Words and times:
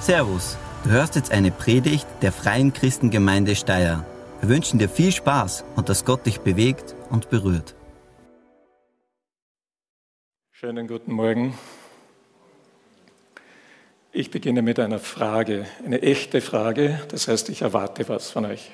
Servus, 0.00 0.56
du 0.82 0.90
hörst 0.90 1.14
jetzt 1.14 1.30
eine 1.30 1.50
Predigt 1.50 2.06
der 2.22 2.32
Freien 2.32 2.72
Christengemeinde 2.72 3.54
Steyr. 3.54 4.06
Wir 4.40 4.48
wünschen 4.48 4.78
dir 4.78 4.88
viel 4.88 5.12
Spaß 5.12 5.62
und 5.76 5.90
dass 5.90 6.06
Gott 6.06 6.24
dich 6.24 6.40
bewegt 6.40 6.94
und 7.10 7.28
berührt. 7.28 7.74
Schönen 10.52 10.88
guten 10.88 11.12
Morgen. 11.12 11.58
Ich 14.10 14.30
beginne 14.30 14.62
mit 14.62 14.78
einer 14.78 15.00
Frage, 15.00 15.66
eine 15.84 16.00
echte 16.00 16.40
Frage, 16.40 16.98
das 17.08 17.28
heißt, 17.28 17.50
ich 17.50 17.60
erwarte 17.60 18.08
was 18.08 18.30
von 18.30 18.46
euch. 18.46 18.70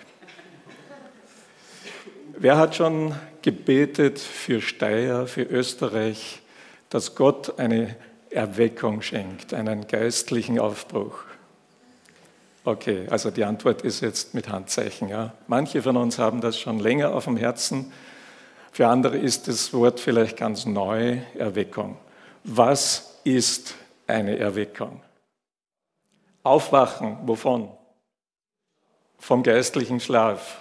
Wer 2.39 2.57
hat 2.57 2.77
schon 2.77 3.17
gebetet 3.43 4.21
für 4.21 4.61
Steyr, 4.61 5.27
für 5.27 5.43
Österreich, 5.43 6.43
dass 6.89 7.17
Gott 7.17 7.59
eine 7.59 7.97
Erweckung 8.37 9.01
schenkt, 9.01 9.55
einen 9.55 9.87
geistlichen 9.87 10.59
Aufbruch? 10.59 11.21
Okay, 12.65 13.07
also 13.09 13.31
die 13.31 13.45
Antwort 13.45 13.81
ist 13.81 14.01
jetzt 14.01 14.35
mit 14.35 14.51
Handzeichen. 14.51 15.09
Ja. 15.09 15.33
Manche 15.47 15.83
von 15.83 15.97
uns 15.97 16.19
haben 16.19 16.43
das 16.43 16.61
schon 16.61 16.79
länger 16.79 17.15
auf 17.15 17.25
dem 17.25 17.39
Herzen. 17.39 17.93
Für 18.73 18.89
andere 18.89 19.17
ist 19.17 19.49
das 19.49 19.73
Wort 19.73 20.01
vielleicht 20.01 20.37
ganz 20.37 20.67
neu, 20.67 21.19
Erweckung. 21.39 21.97
Was 22.45 23.21
ist 23.25 23.75
eine 24.07 24.37
Erweckung? 24.37 25.01
Aufwachen, 26.43 27.17
wovon? 27.27 27.71
Vom 29.19 29.43
geistlichen 29.43 29.99
Schlaf. 29.99 30.59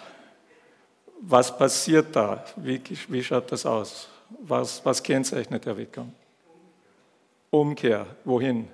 Was 1.20 1.57
passiert 1.57 2.15
da? 2.15 2.45
Wie, 2.55 2.81
wie 3.09 3.23
schaut 3.23 3.51
das 3.51 3.65
aus? 3.65 4.07
Was, 4.39 4.85
was 4.85 5.03
kennzeichnet 5.03 5.65
Erweckung? 5.65 6.13
Umkehr. 7.49 8.05
Wohin? 8.23 8.67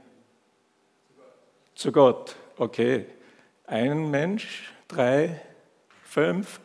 Zu 1.75 1.91
Gott. 1.91 2.35
Okay. 2.57 3.05
Ein 3.65 4.11
Mensch, 4.11 4.71
drei, 4.87 5.41
fünf, 6.03 6.59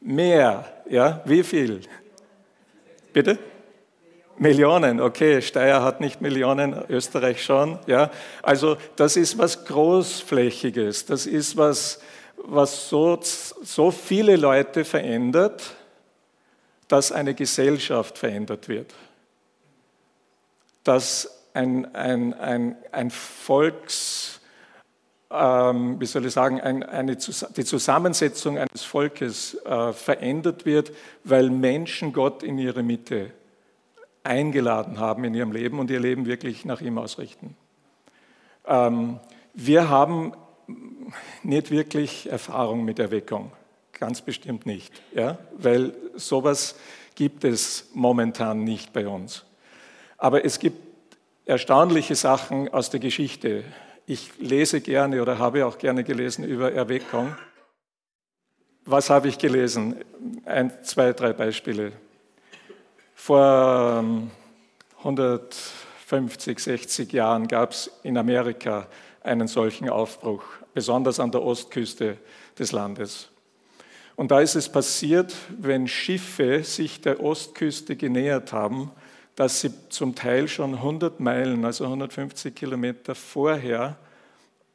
mehr. 0.00 0.82
Ja, 0.88 1.22
wie 1.24 1.42
viel? 1.42 1.80
Bitte? 3.12 3.38
Millionen, 4.36 5.00
okay, 5.00 5.40
Steyr 5.40 5.82
hat 5.82 6.00
nicht 6.00 6.20
Millionen, 6.20 6.74
Österreich 6.88 7.44
schon. 7.44 7.78
Ja. 7.86 8.10
Also 8.42 8.76
das 8.96 9.16
ist 9.16 9.38
was 9.38 9.64
Großflächiges, 9.64 11.06
das 11.06 11.26
ist 11.26 11.56
was, 11.56 12.00
was 12.36 12.88
so, 12.88 13.18
so 13.22 13.90
viele 13.92 14.34
Leute 14.34 14.84
verändert, 14.84 15.62
dass 16.88 17.12
eine 17.12 17.34
Gesellschaft 17.34 18.18
verändert 18.18 18.68
wird 18.68 18.92
dass 20.84 21.48
ein, 21.54 21.94
ein, 21.94 22.34
ein, 22.34 22.76
ein 22.92 23.10
Volks, 23.10 24.40
ähm, 25.30 25.98
wie 26.00 26.06
soll 26.06 26.26
ich 26.26 26.32
sagen, 26.32 26.60
ein, 26.60 26.82
eine, 26.82 27.16
die 27.16 27.64
Zusammensetzung 27.64 28.58
eines 28.58 28.84
Volkes 28.84 29.54
äh, 29.64 29.92
verändert 29.92 30.66
wird, 30.66 30.92
weil 31.22 31.50
Menschen 31.50 32.12
Gott 32.12 32.42
in 32.42 32.58
ihre 32.58 32.82
Mitte 32.82 33.30
eingeladen 34.24 34.98
haben 34.98 35.24
in 35.24 35.34
ihrem 35.34 35.52
Leben 35.52 35.78
und 35.78 35.90
ihr 35.90 36.00
Leben 36.00 36.26
wirklich 36.26 36.64
nach 36.64 36.80
ihm 36.80 36.98
ausrichten. 36.98 37.56
Ähm, 38.66 39.20
wir 39.52 39.88
haben 39.88 40.32
nicht 41.42 41.70
wirklich 41.70 42.30
Erfahrung 42.30 42.84
mit 42.84 42.98
Erweckung, 42.98 43.52
ganz 43.92 44.22
bestimmt 44.22 44.66
nicht, 44.66 44.92
ja? 45.14 45.38
weil 45.56 45.94
sowas 46.16 46.74
gibt 47.14 47.44
es 47.44 47.90
momentan 47.92 48.64
nicht 48.64 48.92
bei 48.92 49.06
uns. 49.06 49.44
Aber 50.16 50.44
es 50.44 50.58
gibt 50.58 50.78
erstaunliche 51.44 52.14
Sachen 52.14 52.72
aus 52.72 52.90
der 52.90 53.00
Geschichte. 53.00 53.64
Ich 54.06 54.38
lese 54.38 54.80
gerne 54.80 55.20
oder 55.20 55.38
habe 55.38 55.66
auch 55.66 55.78
gerne 55.78 56.04
gelesen 56.04 56.44
über 56.44 56.72
Erweckung. 56.72 57.36
Was 58.84 59.08
habe 59.10 59.28
ich 59.28 59.38
gelesen? 59.38 59.96
Ein, 60.44 60.72
zwei, 60.84 61.12
drei 61.12 61.32
Beispiele. 61.32 61.92
Vor 63.14 64.04
150, 64.98 66.48
ähm, 66.48 66.58
60 66.58 67.12
Jahren 67.12 67.48
gab 67.48 67.72
es 67.72 67.90
in 68.02 68.18
Amerika 68.18 68.86
einen 69.22 69.48
solchen 69.48 69.88
Aufbruch, 69.88 70.44
besonders 70.74 71.18
an 71.18 71.30
der 71.30 71.42
Ostküste 71.42 72.18
des 72.58 72.72
Landes. 72.72 73.30
Und 74.16 74.30
da 74.30 74.40
ist 74.40 74.54
es 74.54 74.68
passiert, 74.68 75.34
wenn 75.58 75.88
Schiffe 75.88 76.62
sich 76.62 77.00
der 77.00 77.20
Ostküste 77.20 77.96
genähert 77.96 78.52
haben, 78.52 78.90
dass 79.36 79.60
sie 79.60 79.72
zum 79.88 80.14
Teil 80.14 80.48
schon 80.48 80.74
100 80.74 81.20
Meilen, 81.20 81.64
also 81.64 81.84
150 81.84 82.54
Kilometer 82.54 83.14
vorher, 83.14 83.96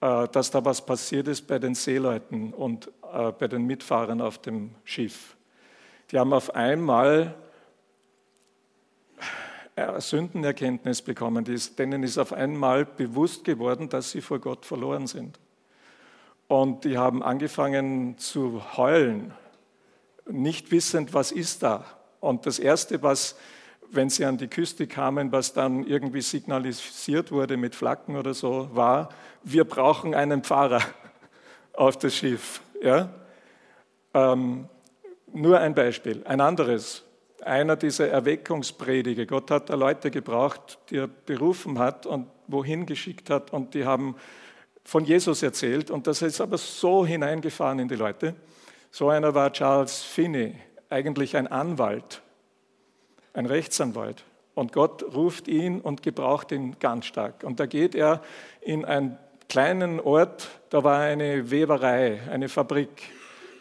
äh, 0.02 0.28
dass 0.28 0.52
da 0.52 0.64
was 0.64 0.86
passiert 0.86 1.28
ist 1.28 1.48
bei 1.48 1.60
den 1.60 1.76
Seeleuten 1.76 2.54
und 2.54 2.92
äh, 3.14 3.32
bei 3.32 3.48
den 3.48 3.66
Mitfahrern 3.66 4.22
auf 4.22 4.38
dem 4.40 4.72
Schiff. 4.84 5.36
Die 6.12 6.20
haben 6.20 6.34
auf 6.34 6.56
einmal 6.56 7.36
äh, 9.76 10.02
Sündenerkenntnis 10.02 11.02
bekommen, 11.02 11.46
denen 11.46 12.04
ist 12.04 12.18
auf 12.18 12.34
einmal 12.34 12.86
bewusst 12.86 13.46
geworden, 13.46 13.88
dass 13.88 14.12
sie 14.12 14.22
vor 14.22 14.40
Gott 14.40 14.66
verloren 14.66 15.08
sind. 15.08 15.40
Und 16.48 16.84
die 16.84 16.98
haben 16.98 17.22
angefangen 17.22 18.18
zu 18.18 18.62
heulen, 18.76 19.34
nicht 20.26 20.72
wissend, 20.72 21.14
was 21.14 21.32
ist 21.32 21.64
da. 21.64 21.86
Und 22.20 22.46
das 22.46 22.60
Erste, 22.60 23.02
was 23.04 23.36
wenn 23.92 24.10
sie 24.10 24.26
an 24.26 24.38
die 24.38 24.48
Küste 24.48 24.88
kamen, 24.88 25.32
was 25.32 25.54
dann 25.54 25.84
irgendwie 25.84 26.22
signalisiert 26.22 27.32
wurde 27.32 27.58
mit 27.58 27.76
Flaggen 27.76 28.16
oder 28.16 28.34
so, 28.34 28.70
war, 28.74 29.10
wir 29.44 29.64
brauchen 29.64 30.14
einen 30.14 30.44
Pfarrer 30.44 30.82
auf 31.74 31.98
das 31.98 32.16
Schiff. 32.16 32.62
Ja? 32.82 33.10
Ähm, 34.14 34.68
nur 35.34 35.60
ein 35.60 35.76
Beispiel. 35.76 36.24
Ein 36.26 36.42
anderes, 36.42 37.04
einer 37.42 37.76
dieser 37.76 38.10
Erweckungsprediger. 38.10 39.26
Gott 39.26 39.52
hat 39.52 39.70
da 39.70 39.76
Leute 39.76 40.12
gebraucht, 40.12 40.80
die 40.90 40.98
er 40.98 41.08
berufen 41.08 41.80
hat 41.80 42.06
und 42.06 42.28
wohin 42.48 42.86
geschickt 42.86 43.30
hat 43.30 43.52
und 43.52 43.74
die 43.74 43.86
haben 43.86 44.16
von 44.84 45.06
Jesus 45.06 45.44
erzählt 45.44 45.92
und 45.92 46.08
das 46.08 46.22
ist 46.22 46.42
aber 46.42 46.58
so 46.58 47.06
hineingefahren 47.06 47.80
in 47.80 47.88
die 47.88 47.96
Leute. 47.96 48.36
So 48.92 49.10
einer 49.10 49.36
war 49.36 49.54
Charles 49.54 50.02
Finney, 50.02 50.56
eigentlich 50.90 51.38
ein 51.38 51.46
Anwalt 51.48 52.24
ein 53.34 53.46
Rechtsanwalt. 53.46 54.24
Und 54.56 54.74
Gott 54.74 55.04
ruft 55.16 55.48
ihn 55.48 55.80
und 55.80 56.04
gebraucht 56.04 56.52
ihn 56.52 56.78
ganz 56.80 57.06
stark. 57.06 57.44
Und 57.44 57.60
da 57.60 57.66
geht 57.66 57.96
er 57.96 58.22
in 58.62 58.84
einen 58.84 59.18
kleinen 59.48 60.00
Ort, 60.00 60.50
da 60.70 60.84
war 60.84 61.00
eine 61.00 61.50
Weberei, 61.50 62.20
eine 62.30 62.50
Fabrik. 62.50 62.90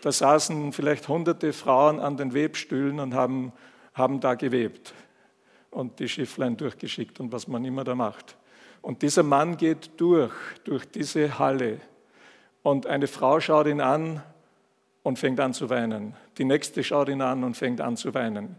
Da 0.02 0.12
saßen 0.12 0.72
vielleicht 0.72 1.08
hunderte 1.08 1.52
Frauen 1.52 1.98
an 2.00 2.16
den 2.16 2.34
Webstühlen 2.34 3.00
und 3.00 3.14
haben, 3.14 3.52
haben 3.94 4.20
da 4.20 4.34
gewebt 4.34 4.92
und 5.70 5.98
die 5.98 6.08
Schifflein 6.08 6.56
durchgeschickt 6.56 7.20
und 7.20 7.32
was 7.32 7.48
man 7.48 7.64
immer 7.64 7.84
da 7.84 7.94
macht. 7.94 8.36
Und 8.82 9.02
dieser 9.02 9.22
Mann 9.22 9.56
geht 9.56 10.00
durch, 10.00 10.32
durch 10.64 10.88
diese 10.88 11.38
Halle. 11.38 11.80
Und 12.62 12.86
eine 12.86 13.06
Frau 13.06 13.40
schaut 13.40 13.66
ihn 13.66 13.80
an 13.80 14.22
und 15.02 15.18
fängt 15.18 15.40
an 15.40 15.52
zu 15.52 15.68
weinen. 15.70 16.14
Die 16.38 16.44
nächste 16.44 16.84
schaut 16.84 17.08
ihn 17.08 17.22
an 17.22 17.44
und 17.44 17.56
fängt 17.56 17.80
an 17.80 17.96
zu 17.96 18.14
weinen. 18.14 18.56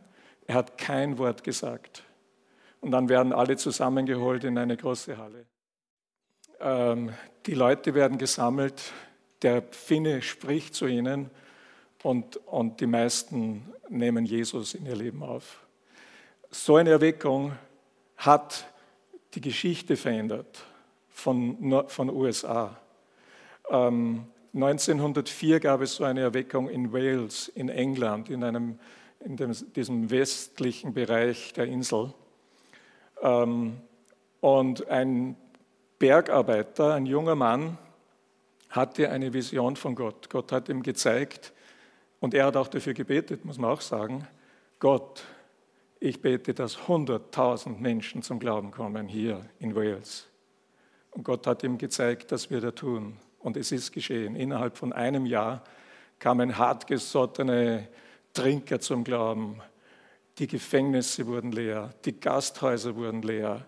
Er 0.50 0.56
hat 0.56 0.80
kein 0.80 1.20
Wort 1.20 1.44
gesagt. 1.44 2.04
Und 2.82 2.90
dann 2.90 3.08
werden 3.08 3.34
alle 3.34 3.56
zusammengeholt 3.56 4.44
in 4.44 4.58
eine 4.58 4.76
große 4.76 5.16
Halle. 5.16 5.46
Ähm, 6.60 7.14
die 7.46 7.54
Leute 7.54 7.94
werden 7.94 8.18
gesammelt, 8.18 8.92
der 9.44 9.62
Finne 9.70 10.24
spricht 10.24 10.74
zu 10.74 10.88
ihnen 10.88 11.30
und, 12.02 12.38
und 12.48 12.82
die 12.82 12.88
meisten 12.88 13.72
nehmen 13.90 14.26
Jesus 14.26 14.74
in 14.74 14.88
ihr 14.88 14.96
Leben 14.96 15.22
auf. 15.22 15.68
So 16.50 16.78
eine 16.78 16.90
Erweckung 16.90 17.52
hat 18.18 18.66
die 19.36 19.42
Geschichte 19.42 19.98
verändert 19.98 20.66
von, 21.10 21.88
von 21.90 22.10
USA. 22.10 22.76
Ähm, 23.70 24.26
1904 24.56 25.60
gab 25.60 25.82
es 25.82 25.94
so 25.94 26.06
eine 26.06 26.22
Erweckung 26.22 26.70
in 26.70 26.92
Wales, 26.92 27.50
in 27.50 27.70
England, 27.70 28.32
in 28.32 28.44
einem 28.44 28.80
in 29.20 29.38
dem, 29.38 29.54
diesem 29.76 30.10
westlichen 30.10 30.94
Bereich 30.94 31.54
der 31.54 31.66
Insel. 31.66 32.14
Ähm, 33.22 33.78
und 34.40 34.88
ein 34.88 35.36
Bergarbeiter, 35.98 36.94
ein 36.94 37.06
junger 37.06 37.36
Mann, 37.36 37.78
hatte 38.70 39.10
eine 39.10 39.34
Vision 39.34 39.76
von 39.76 39.96
Gott. 39.96 40.30
Gott 40.30 40.52
hat 40.52 40.70
ihm 40.70 40.84
gezeigt, 40.84 41.54
und 42.20 42.34
er 42.34 42.46
hat 42.46 42.58
auch 42.58 42.68
dafür 42.68 42.94
gebetet, 42.94 43.46
muss 43.46 43.58
man 43.58 43.72
auch 43.72 43.82
sagen, 43.82 44.28
Gott, 44.80 45.24
ich 46.00 46.22
bete, 46.22 46.54
dass 46.54 46.78
100.000 46.78 47.80
Menschen 47.80 48.24
zum 48.24 48.40
Glauben 48.40 48.72
kommen 48.72 49.08
hier 49.08 49.46
in 49.60 49.76
Wales. 49.76 50.28
Und 51.12 51.24
Gott 51.24 51.48
hat 51.48 51.64
ihm 51.64 51.78
gezeigt, 51.78 52.32
dass 52.32 52.50
wir 52.50 52.62
da 52.62 52.72
tun. 52.72 53.18
Und 53.40 53.58
es 53.58 53.72
ist 53.72 53.92
geschehen. 53.92 54.36
Innerhalb 54.36 54.78
von 54.78 54.94
einem 54.94 55.26
Jahr 55.26 55.64
kamen 56.20 56.58
hartgesottene 56.58 57.88
Trinker 58.40 58.80
zum 58.80 59.04
Glauben. 59.04 59.62
Die 60.38 60.48
Gefängnisse 60.48 61.28
wurden 61.28 61.52
leer, 61.52 61.94
die 62.06 62.18
Gasthäuser 62.18 62.96
wurden 62.96 63.22
leer. 63.22 63.66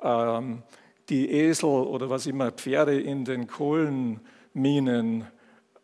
Ähm, 0.00 0.62
die 1.10 1.30
Esel 1.30 1.68
oder 1.68 2.08
was 2.08 2.26
immer, 2.26 2.50
Pferde 2.50 2.98
in 2.98 3.26
den 3.26 3.46
Kohlenminen 3.46 5.26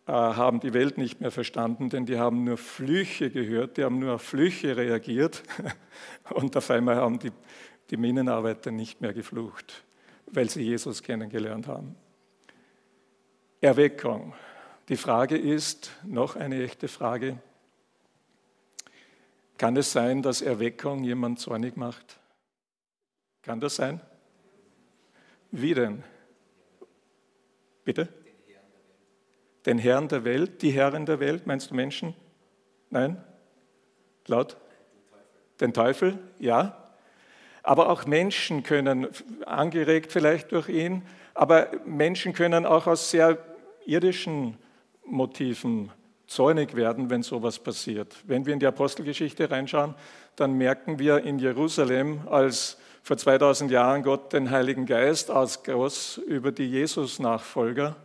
äh, 0.06 0.12
haben 0.12 0.60
die 0.60 0.72
Welt 0.72 0.96
nicht 0.96 1.20
mehr 1.20 1.30
verstanden, 1.30 1.90
denn 1.90 2.06
die 2.06 2.18
haben 2.18 2.44
nur 2.44 2.56
Flüche 2.56 3.30
gehört, 3.30 3.76
die 3.76 3.84
haben 3.84 3.98
nur 3.98 4.14
auf 4.14 4.22
Flüche 4.22 4.78
reagiert 4.78 5.42
und 6.30 6.56
auf 6.56 6.70
einmal 6.70 6.96
haben 6.96 7.18
die, 7.18 7.32
die 7.90 7.98
Minenarbeiter 7.98 8.70
nicht 8.70 9.02
mehr 9.02 9.12
geflucht, 9.12 9.84
weil 10.26 10.48
sie 10.48 10.62
Jesus 10.62 11.02
kennengelernt 11.02 11.68
haben. 11.68 11.96
Erweckung. 13.60 14.32
Die 14.88 14.96
Frage 14.96 15.36
ist, 15.36 15.92
noch 16.04 16.34
eine 16.34 16.64
echte 16.64 16.88
Frage, 16.88 17.38
kann 19.58 19.76
es 19.76 19.92
sein, 19.92 20.22
dass 20.22 20.42
Erweckung 20.42 21.04
jemand 21.04 21.38
zornig 21.38 21.76
macht? 21.76 22.18
Kann 23.42 23.60
das 23.60 23.76
sein? 23.76 24.00
Wie 25.50 25.74
denn? 25.74 26.02
Bitte? 27.84 28.08
Den 29.66 29.78
Herrn 29.78 30.08
der 30.08 30.24
Welt, 30.24 30.62
die 30.62 30.70
Herren 30.70 31.06
der 31.06 31.20
Welt, 31.20 31.46
meinst 31.46 31.70
du 31.70 31.74
Menschen? 31.74 32.14
Nein? 32.90 33.22
Laut? 34.26 34.56
Den 35.60 35.72
Teufel? 35.72 36.18
Ja. 36.38 36.76
Aber 37.62 37.90
auch 37.90 38.06
Menschen 38.06 38.64
können, 38.64 39.08
angeregt 39.46 40.10
vielleicht 40.10 40.50
durch 40.50 40.68
ihn, 40.68 41.02
aber 41.34 41.70
Menschen 41.84 42.32
können 42.32 42.66
auch 42.66 42.86
aus 42.86 43.10
sehr 43.10 43.38
irdischen 43.86 44.58
Motiven 45.04 45.92
zornig 46.32 46.74
werden, 46.74 47.10
wenn 47.10 47.22
sowas 47.22 47.58
passiert. 47.58 48.14
Wenn 48.24 48.46
wir 48.46 48.54
in 48.54 48.60
die 48.60 48.66
Apostelgeschichte 48.66 49.50
reinschauen, 49.50 49.94
dann 50.36 50.54
merken 50.54 50.98
wir 50.98 51.24
in 51.24 51.38
Jerusalem, 51.38 52.22
als 52.28 52.78
vor 53.02 53.16
2000 53.16 53.70
Jahren 53.70 54.02
Gott 54.02 54.32
den 54.32 54.50
Heiligen 54.50 54.86
Geist 54.86 55.30
ausgoss 55.30 56.18
über 56.18 56.52
die 56.52 56.68
Jesus-Nachfolger, 56.68 57.96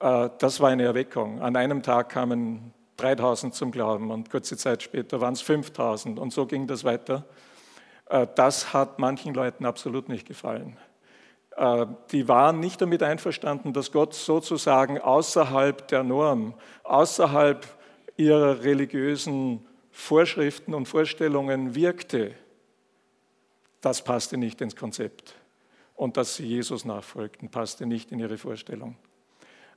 äh, 0.00 0.30
das 0.38 0.60
war 0.60 0.70
eine 0.70 0.84
Erweckung. 0.84 1.40
An 1.40 1.56
einem 1.56 1.82
Tag 1.82 2.10
kamen 2.10 2.72
3000 2.96 3.54
zum 3.54 3.70
Glauben 3.70 4.10
und 4.10 4.30
kurze 4.30 4.56
Zeit 4.56 4.82
später 4.82 5.20
waren 5.20 5.34
es 5.34 5.40
5000 5.40 6.18
und 6.18 6.32
so 6.32 6.46
ging 6.46 6.66
das 6.66 6.84
weiter. 6.84 7.24
Äh, 8.08 8.26
das 8.34 8.72
hat 8.72 8.98
manchen 8.98 9.34
Leuten 9.34 9.66
absolut 9.66 10.08
nicht 10.08 10.26
gefallen. 10.26 10.76
Äh, 11.58 11.86
die 12.12 12.28
waren 12.28 12.60
nicht 12.60 12.80
damit 12.80 13.02
einverstanden, 13.02 13.72
dass 13.72 13.90
Gott 13.90 14.14
sozusagen 14.14 14.98
außerhalb 14.98 15.88
der 15.88 16.04
Norm, 16.04 16.54
außerhalb 16.84 17.66
ihrer 18.16 18.62
religiösen 18.62 19.66
Vorschriften 19.90 20.72
und 20.72 20.86
Vorstellungen 20.86 21.74
wirkte. 21.74 22.32
Das 23.80 24.02
passte 24.02 24.36
nicht 24.36 24.60
ins 24.60 24.76
Konzept. 24.76 25.34
Und 25.96 26.16
dass 26.16 26.36
sie 26.36 26.46
Jesus 26.46 26.84
nachfolgten, 26.84 27.50
passte 27.50 27.86
nicht 27.86 28.12
in 28.12 28.20
ihre 28.20 28.38
Vorstellung. 28.38 28.94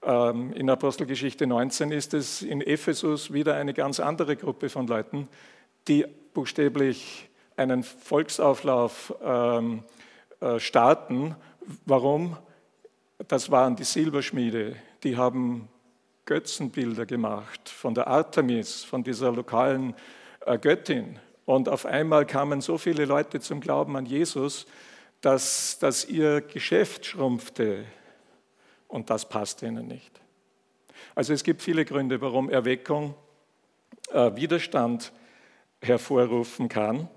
Ähm, 0.03 0.53
in 0.53 0.69
Apostelgeschichte 0.69 1.47
19 1.47 1.91
ist 1.91 2.13
es 2.13 2.43
in 2.43 2.61
Ephesus 2.61 3.33
wieder 3.33 3.55
eine 3.55 3.73
ganz 3.73 3.99
andere 3.99 4.35
Gruppe 4.35 4.69
von 4.69 4.85
Leuten, 4.85 5.27
die 5.87 6.05
buchstäblich 6.35 7.27
einen 7.57 7.81
Volksauflauf 7.81 9.15
ähm, 9.23 9.83
äh, 10.41 10.59
starten 10.59 11.35
Warum? 11.85 12.37
Das 13.27 13.51
waren 13.51 13.75
die 13.75 13.83
Silberschmiede, 13.83 14.75
die 15.03 15.15
haben 15.15 15.69
Götzenbilder 16.25 17.05
gemacht 17.05 17.69
von 17.69 17.93
der 17.93 18.07
Artemis, 18.07 18.83
von 18.83 19.03
dieser 19.03 19.31
lokalen 19.31 19.93
äh, 20.45 20.57
Göttin. 20.57 21.19
Und 21.45 21.69
auf 21.69 21.85
einmal 21.85 22.25
kamen 22.25 22.61
so 22.61 22.77
viele 22.77 23.05
Leute 23.05 23.39
zum 23.39 23.59
Glauben 23.59 23.95
an 23.95 24.05
Jesus, 24.05 24.65
dass, 25.21 25.77
dass 25.79 26.05
ihr 26.05 26.41
Geschäft 26.41 27.05
schrumpfte. 27.05 27.85
Und 28.87 29.09
das 29.09 29.27
passte 29.27 29.67
ihnen 29.67 29.87
nicht. 29.87 30.21
Also 31.15 31.33
es 31.33 31.43
gibt 31.43 31.61
viele 31.61 31.85
Gründe, 31.85 32.21
warum 32.21 32.49
Erweckung 32.49 33.15
äh, 34.11 34.35
Widerstand 34.35 35.11
hervorrufen 35.81 36.69
kann. 36.69 37.09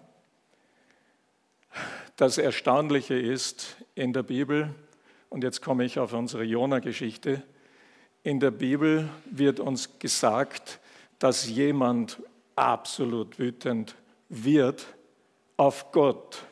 Das 2.16 2.38
Erstaunliche 2.38 3.14
ist 3.14 3.76
in 3.96 4.12
der 4.12 4.22
Bibel, 4.22 4.72
und 5.30 5.42
jetzt 5.42 5.60
komme 5.60 5.84
ich 5.84 5.98
auf 5.98 6.12
unsere 6.12 6.44
Jona-Geschichte, 6.44 7.42
in 8.22 8.38
der 8.38 8.52
Bibel 8.52 9.08
wird 9.24 9.58
uns 9.58 9.98
gesagt, 9.98 10.78
dass 11.18 11.48
jemand 11.48 12.22
absolut 12.54 13.40
wütend 13.40 13.96
wird 14.28 14.86
auf 15.56 15.90
Gott, 15.90 16.44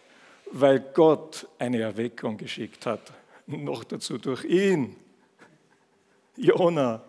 weil 0.51 0.81
Gott 0.81 1.47
eine 1.61 1.81
Erweckung 1.81 2.39
geschickt 2.39 2.85
hat. 2.85 3.13
Noch 3.47 3.85
dazu 3.85 4.19
durch 4.19 4.45
ihn. 4.45 4.97
Jona. 6.37 7.05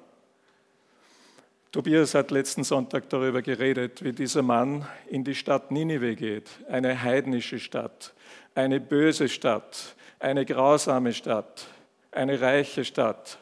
Tobias 1.74 2.14
hat 2.14 2.30
letzten 2.30 2.64
Sonntag 2.64 3.10
darüber 3.10 3.42
geredet, 3.42 4.04
wie 4.04 4.12
dieser 4.12 4.44
Mann 4.44 4.88
in 5.08 5.24
die 5.24 5.34
Stadt 5.34 5.72
Ninive 5.72 6.16
geht, 6.16 6.52
eine 6.70 7.02
heidnische 7.02 7.58
Stadt, 7.58 8.14
eine 8.54 8.80
böse 8.80 9.28
Stadt, 9.28 9.96
eine 10.20 10.46
grausame 10.46 11.14
Stadt, 11.14 11.66
eine 12.12 12.40
reiche 12.40 12.86
Stadt. 12.86 13.40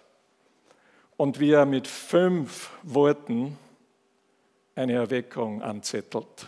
Und 1.18 1.42
wie 1.42 1.52
er 1.52 1.66
mit 1.66 1.90
fünf 1.90 2.70
Worten 2.84 3.58
eine 4.76 4.94
Erweckung 4.94 5.62
anzettelt. 5.62 6.48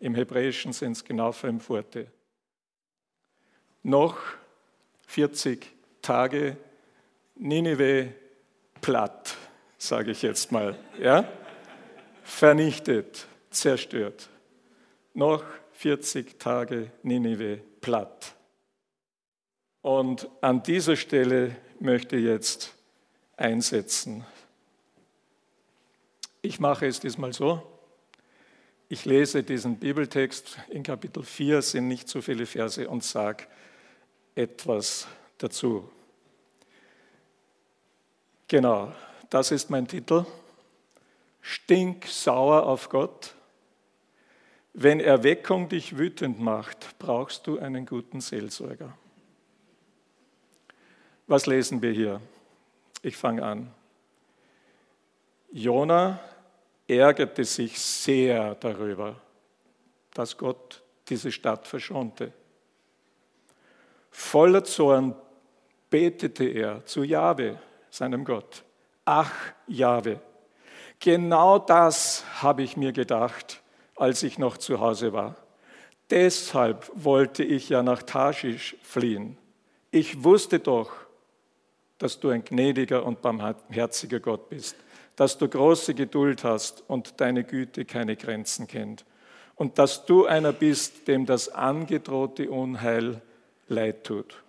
Im 0.00 0.14
Hebräischen 0.14 0.72
sind 0.72 0.92
es 0.92 1.04
genau 1.04 1.32
fünf 1.32 1.68
Worte. 1.68 2.06
Noch 3.82 4.16
40 5.06 5.66
Tage 6.00 6.56
Ninive 7.34 8.08
platt, 8.80 9.36
sage 9.86 10.12
ich 10.12 10.22
jetzt 10.22 10.50
mal. 10.50 10.78
Ja? 10.98 11.28
Vernichtet, 12.22 13.26
zerstört. 13.50 14.28
Noch 15.12 15.44
40 15.72 16.38
Tage 16.38 16.90
Ninive 17.02 17.60
platt. 17.80 18.34
Und 19.82 20.28
an 20.40 20.62
dieser 20.62 20.96
Stelle 20.96 21.56
möchte 21.78 22.16
ich 22.16 22.24
jetzt 22.24 22.74
einsetzen. 23.36 24.24
Ich 26.40 26.58
mache 26.58 26.86
es 26.86 27.00
diesmal 27.00 27.32
so. 27.32 27.62
Ich 28.88 29.04
lese 29.04 29.42
diesen 29.42 29.78
Bibeltext 29.78 30.58
in 30.68 30.82
Kapitel 30.82 31.22
4, 31.22 31.62
sind 31.62 31.88
nicht 31.88 32.08
so 32.08 32.22
viele 32.22 32.46
Verse, 32.46 32.88
und 32.88 33.02
sage 33.02 33.44
etwas 34.34 35.06
dazu. 35.38 35.90
Genau, 38.46 38.92
das 39.34 39.50
ist 39.50 39.70
mein 39.70 39.86
Titel. 39.86 40.24
Stinksauer 41.40 42.66
auf 42.66 42.88
Gott 42.88 43.34
wenn 44.76 44.98
Erweckung 44.98 45.68
dich 45.68 45.96
wütend 45.96 46.40
macht, 46.40 46.98
brauchst 46.98 47.46
du 47.46 47.60
einen 47.60 47.86
guten 47.86 48.20
Seelsorger. 48.20 48.92
Was 51.28 51.46
lesen 51.46 51.80
wir 51.80 51.92
hier? 51.92 52.20
Ich 53.00 53.16
fange 53.16 53.44
an. 53.44 53.72
Jona 55.52 56.18
ärgerte 56.88 57.44
sich 57.44 57.78
sehr 57.78 58.56
darüber, 58.56 59.14
dass 60.12 60.36
Gott 60.36 60.82
diese 61.08 61.30
Stadt 61.30 61.68
verschonte. 61.68 62.32
Voller 64.10 64.64
Zorn 64.64 65.14
betete 65.88 66.46
er 66.46 66.84
zu 66.84 67.04
Jahwe, 67.04 67.60
seinem 67.90 68.24
Gott. 68.24 68.64
Ach, 69.04 69.32
Jahwe, 69.66 70.20
genau 70.98 71.58
das 71.58 72.24
habe 72.42 72.62
ich 72.62 72.76
mir 72.76 72.92
gedacht 72.92 73.60
als 73.96 74.22
ich 74.22 74.38
noch 74.38 74.58
zu 74.58 74.80
Hause 74.80 75.12
war. 75.12 75.36
Deshalb 76.10 76.90
wollte 76.94 77.42
ich 77.42 77.68
ja 77.68 77.82
nach 77.82 78.02
Tarschisch 78.02 78.76
fliehen. 78.82 79.38
Ich 79.90 80.24
wusste 80.24 80.58
doch, 80.58 80.90
dass 81.98 82.20
du 82.20 82.30
ein 82.30 82.44
gnädiger 82.44 83.04
und 83.04 83.22
barmherziger 83.22 84.20
Gott 84.20 84.48
bist, 84.48 84.76
dass 85.16 85.38
du 85.38 85.48
große 85.48 85.94
Geduld 85.94 86.44
hast 86.44 86.82
und 86.88 87.20
deine 87.20 87.44
Güte 87.44 87.84
keine 87.84 88.16
Grenzen 88.16 88.66
kennt 88.66 89.04
und 89.54 89.78
dass 89.78 90.04
du 90.04 90.26
einer 90.26 90.52
bist, 90.52 91.06
dem 91.08 91.24
das 91.24 91.48
angedrohte 91.48 92.50
Unheil 92.50 93.22
leid 93.68 94.04
tut. 94.04 94.43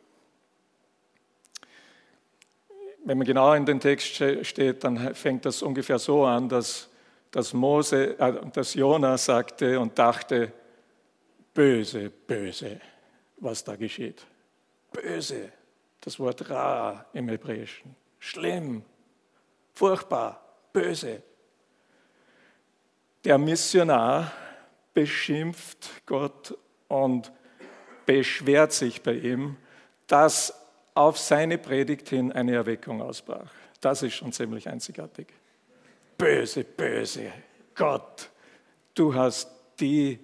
Wenn 3.05 3.17
man 3.17 3.25
genau 3.25 3.53
in 3.53 3.65
den 3.65 3.79
Text 3.79 4.21
steht, 4.41 4.83
dann 4.83 5.15
fängt 5.15 5.45
das 5.45 5.61
ungefähr 5.61 5.99
so 5.99 6.25
an, 6.25 6.49
dass 6.49 6.89
dass, 7.35 7.51
Mose, 7.51 8.17
äh, 8.17 8.49
dass 8.53 8.75
Jona 8.75 9.17
sagte 9.17 9.77
und 9.77 9.99
dachte, 9.99 10.53
böse, 11.53 12.09
böse, 12.09 12.79
was 13.35 13.61
da 13.61 13.75
geschieht. 13.75 14.25
Böse, 14.93 15.51
das 15.99 16.17
Wort 16.17 16.49
ra 16.49 17.05
im 17.11 17.27
Hebräischen. 17.27 17.93
Schlimm, 18.19 18.83
furchtbar, 19.73 20.41
böse. 20.71 21.21
Der 23.25 23.37
Missionar 23.37 24.31
beschimpft 24.93 25.89
Gott 26.05 26.57
und 26.87 27.33
beschwert 28.05 28.71
sich 28.71 29.03
bei 29.03 29.15
ihm, 29.15 29.57
dass 30.07 30.53
auf 30.95 31.19
seine 31.19 31.57
Predigt 31.57 32.09
hin 32.09 32.31
eine 32.31 32.55
Erweckung 32.55 33.01
ausbrach. 33.01 33.51
Das 33.81 34.01
ist 34.01 34.15
schon 34.15 34.31
ziemlich 34.31 34.67
einzigartig. 34.67 35.27
Böse, 36.17 36.63
böse, 36.63 37.31
Gott, 37.75 38.31
du 38.95 39.13
hast 39.13 39.51
die 39.79 40.17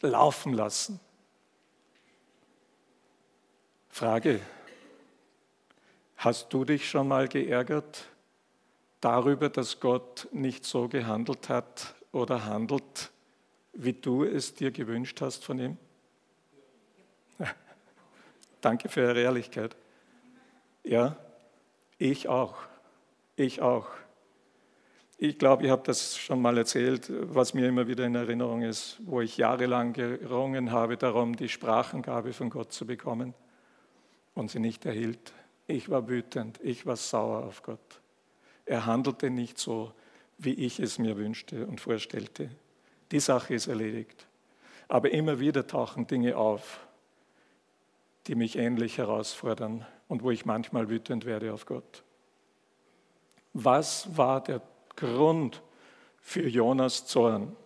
laufen 0.00 0.54
lassen. 0.54 0.98
Frage, 3.90 4.40
hast 6.16 6.52
du 6.52 6.64
dich 6.64 6.88
schon 6.88 7.08
mal 7.08 7.28
geärgert 7.28 8.06
darüber, 9.02 9.50
dass 9.50 9.80
Gott 9.80 10.28
nicht 10.32 10.64
so 10.64 10.88
gehandelt 10.88 11.50
hat 11.50 11.94
oder 12.10 12.46
handelt, 12.46 13.10
wie 13.74 13.92
du 13.92 14.24
es 14.24 14.54
dir 14.54 14.70
gewünscht 14.70 15.20
hast 15.20 15.44
von 15.44 15.58
ihm? 15.58 15.76
Danke 18.62 18.88
für 18.88 19.02
Ihre 19.02 19.20
Ehrlichkeit. 19.20 19.76
Ja, 20.84 21.16
ich 21.98 22.28
auch. 22.28 22.56
Ich 23.36 23.62
auch. 23.62 23.88
Ich 25.16 25.38
glaube, 25.38 25.64
ich 25.64 25.70
habe 25.70 25.82
das 25.84 26.18
schon 26.18 26.42
mal 26.42 26.58
erzählt, 26.58 27.06
was 27.08 27.54
mir 27.54 27.68
immer 27.68 27.86
wieder 27.86 28.04
in 28.04 28.16
Erinnerung 28.16 28.62
ist, 28.62 28.98
wo 29.04 29.20
ich 29.20 29.36
jahrelang 29.36 29.92
gerungen 29.92 30.72
habe 30.72 30.96
darum, 30.96 31.36
die 31.36 31.48
Sprachengabe 31.48 32.32
von 32.32 32.50
Gott 32.50 32.72
zu 32.72 32.86
bekommen 32.86 33.32
und 34.34 34.50
sie 34.50 34.58
nicht 34.58 34.84
erhielt. 34.84 35.32
Ich 35.68 35.88
war 35.88 36.08
wütend, 36.08 36.58
ich 36.62 36.86
war 36.86 36.96
sauer 36.96 37.44
auf 37.44 37.62
Gott. 37.62 38.00
Er 38.66 38.86
handelte 38.86 39.30
nicht 39.30 39.58
so, 39.58 39.92
wie 40.38 40.54
ich 40.54 40.80
es 40.80 40.98
mir 40.98 41.16
wünschte 41.16 41.66
und 41.66 41.80
vorstellte. 41.80 42.50
Die 43.12 43.20
Sache 43.20 43.54
ist 43.54 43.68
erledigt. 43.68 44.26
Aber 44.88 45.12
immer 45.12 45.38
wieder 45.38 45.66
tauchen 45.68 46.08
Dinge 46.08 46.36
auf, 46.36 46.80
die 48.26 48.34
mich 48.34 48.58
ähnlich 48.58 48.98
herausfordern 48.98 49.86
und 50.12 50.22
wo 50.22 50.30
ich 50.30 50.44
manchmal 50.44 50.90
wütend 50.90 51.24
werde 51.24 51.54
auf 51.54 51.64
Gott. 51.64 52.02
Was 53.54 54.14
war 54.14 54.44
der 54.44 54.60
Grund 54.94 55.62
für 56.20 56.46
Jonas 56.46 57.06
Zorn? 57.06 57.56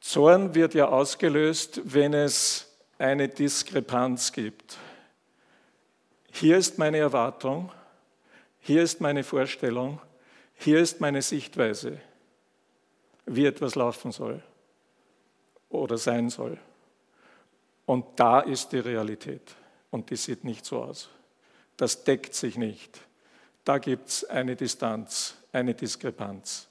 Zorn 0.00 0.52
wird 0.56 0.74
ja 0.74 0.88
ausgelöst, 0.88 1.80
wenn 1.84 2.12
es 2.12 2.76
eine 2.98 3.28
Diskrepanz 3.28 4.32
gibt. 4.32 4.78
Hier 6.32 6.56
ist 6.56 6.76
meine 6.76 6.98
Erwartung, 6.98 7.70
hier 8.58 8.82
ist 8.82 9.00
meine 9.00 9.22
Vorstellung, 9.22 10.00
hier 10.56 10.80
ist 10.80 11.00
meine 11.00 11.22
Sichtweise, 11.22 12.00
wie 13.26 13.46
etwas 13.46 13.76
laufen 13.76 14.10
soll 14.10 14.42
oder 15.68 15.96
sein 15.96 16.30
soll. 16.30 16.58
Und 17.86 18.06
da 18.16 18.40
ist 18.40 18.72
die 18.72 18.80
Realität 18.80 19.54
und 19.90 20.10
die 20.10 20.16
sieht 20.16 20.44
nicht 20.44 20.64
so 20.64 20.82
aus. 20.82 21.08
Das 21.76 22.04
deckt 22.04 22.34
sich 22.34 22.56
nicht. 22.56 23.00
Da 23.64 23.78
gibt 23.78 24.08
es 24.08 24.24
eine 24.24 24.56
Distanz, 24.56 25.36
eine 25.52 25.74
Diskrepanz. 25.74 26.68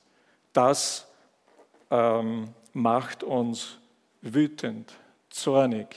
Das 0.54 1.08
ähm, 1.92 2.50
macht 2.74 3.24
uns 3.24 3.78
wütend, 4.22 4.94
zornig. 5.30 5.96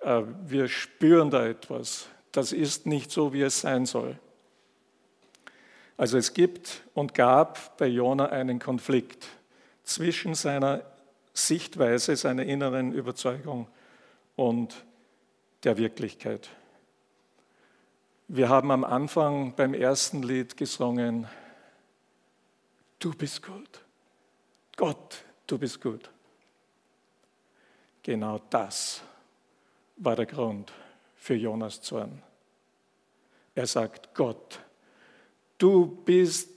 Äh, 0.00 0.22
wir 0.46 0.68
spüren 0.68 1.30
da 1.30 1.46
etwas. 1.46 2.06
Das 2.32 2.52
ist 2.52 2.86
nicht 2.86 3.10
so, 3.10 3.32
wie 3.32 3.42
es 3.42 3.60
sein 3.60 3.86
soll. 3.86 4.18
Also 5.96 6.16
es 6.16 6.32
gibt 6.32 6.82
und 6.94 7.14
gab 7.14 7.76
bei 7.76 7.86
Jona 7.86 8.26
einen 8.30 8.58
Konflikt 8.58 9.28
zwischen 9.82 10.34
seiner 10.34 10.82
Sichtweise, 11.34 12.16
seiner 12.16 12.44
inneren 12.44 12.92
Überzeugung 12.92 13.68
und 14.36 14.74
der 15.64 15.76
Wirklichkeit. 15.76 16.48
Wir 18.28 18.48
haben 18.48 18.70
am 18.70 18.84
Anfang 18.84 19.54
beim 19.54 19.74
ersten 19.74 20.22
Lied 20.22 20.56
gesungen, 20.56 21.26
du 22.98 23.12
bist 23.12 23.42
gut. 23.42 23.84
Gott, 24.76 25.24
du 25.46 25.58
bist 25.58 25.80
gut. 25.80 26.10
Genau 28.02 28.40
das 28.50 29.02
war 29.96 30.16
der 30.16 30.26
Grund 30.26 30.72
für 31.16 31.34
Jonas 31.34 31.82
Zorn. 31.82 32.22
Er 33.54 33.66
sagt, 33.66 34.14
Gott, 34.14 34.60
du 35.58 35.86
bist, 36.04 36.50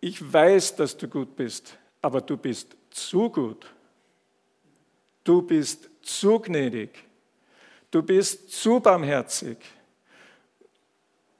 ich 0.00 0.32
weiß, 0.32 0.76
dass 0.76 0.96
du 0.96 1.08
gut 1.08 1.36
bist, 1.36 1.76
aber 2.00 2.20
du 2.20 2.36
bist 2.36 2.76
zu 2.90 3.28
gut. 3.28 3.74
Du 5.24 5.42
bist 5.42 5.90
zu 6.02 6.38
gnädig. 6.38 7.05
Du 7.90 8.02
bist 8.02 8.50
zu 8.50 8.80
barmherzig. 8.80 9.58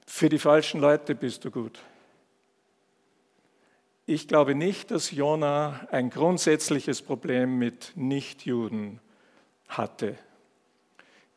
Für 0.07 0.29
die 0.29 0.39
falschen 0.39 0.81
Leute 0.81 1.15
bist 1.15 1.45
du 1.45 1.51
gut. 1.51 1.81
Ich 4.07 4.29
glaube 4.29 4.55
nicht, 4.55 4.93
dass 4.93 5.11
Jona 5.11 5.89
ein 5.91 6.11
grundsätzliches 6.11 7.03
Problem 7.03 7.59
mit 7.59 7.93
Nichtjuden 7.97 9.01
hatte. 9.67 10.17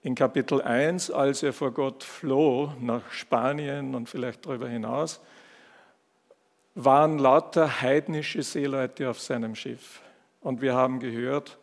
In 0.03 0.13
Kapitel 0.13 0.61
1, 0.61 1.09
als 1.09 1.41
er 1.41 1.51
vor 1.51 1.71
Gott 1.71 2.03
floh 2.03 2.71
nach 2.79 3.11
Spanien 3.11 3.95
und 3.95 4.07
vielleicht 4.07 4.45
darüber 4.45 4.69
hinaus, 4.69 5.19
waren 6.75 7.17
lauter 7.17 7.81
heidnische 7.81 8.43
Seeleute 8.43 9.09
auf 9.09 9.19
seinem 9.19 9.55
Schiff. 9.55 10.01
Und 10.39 10.61
wir 10.61 10.75
haben 10.75 10.99
gehört, 10.99 11.57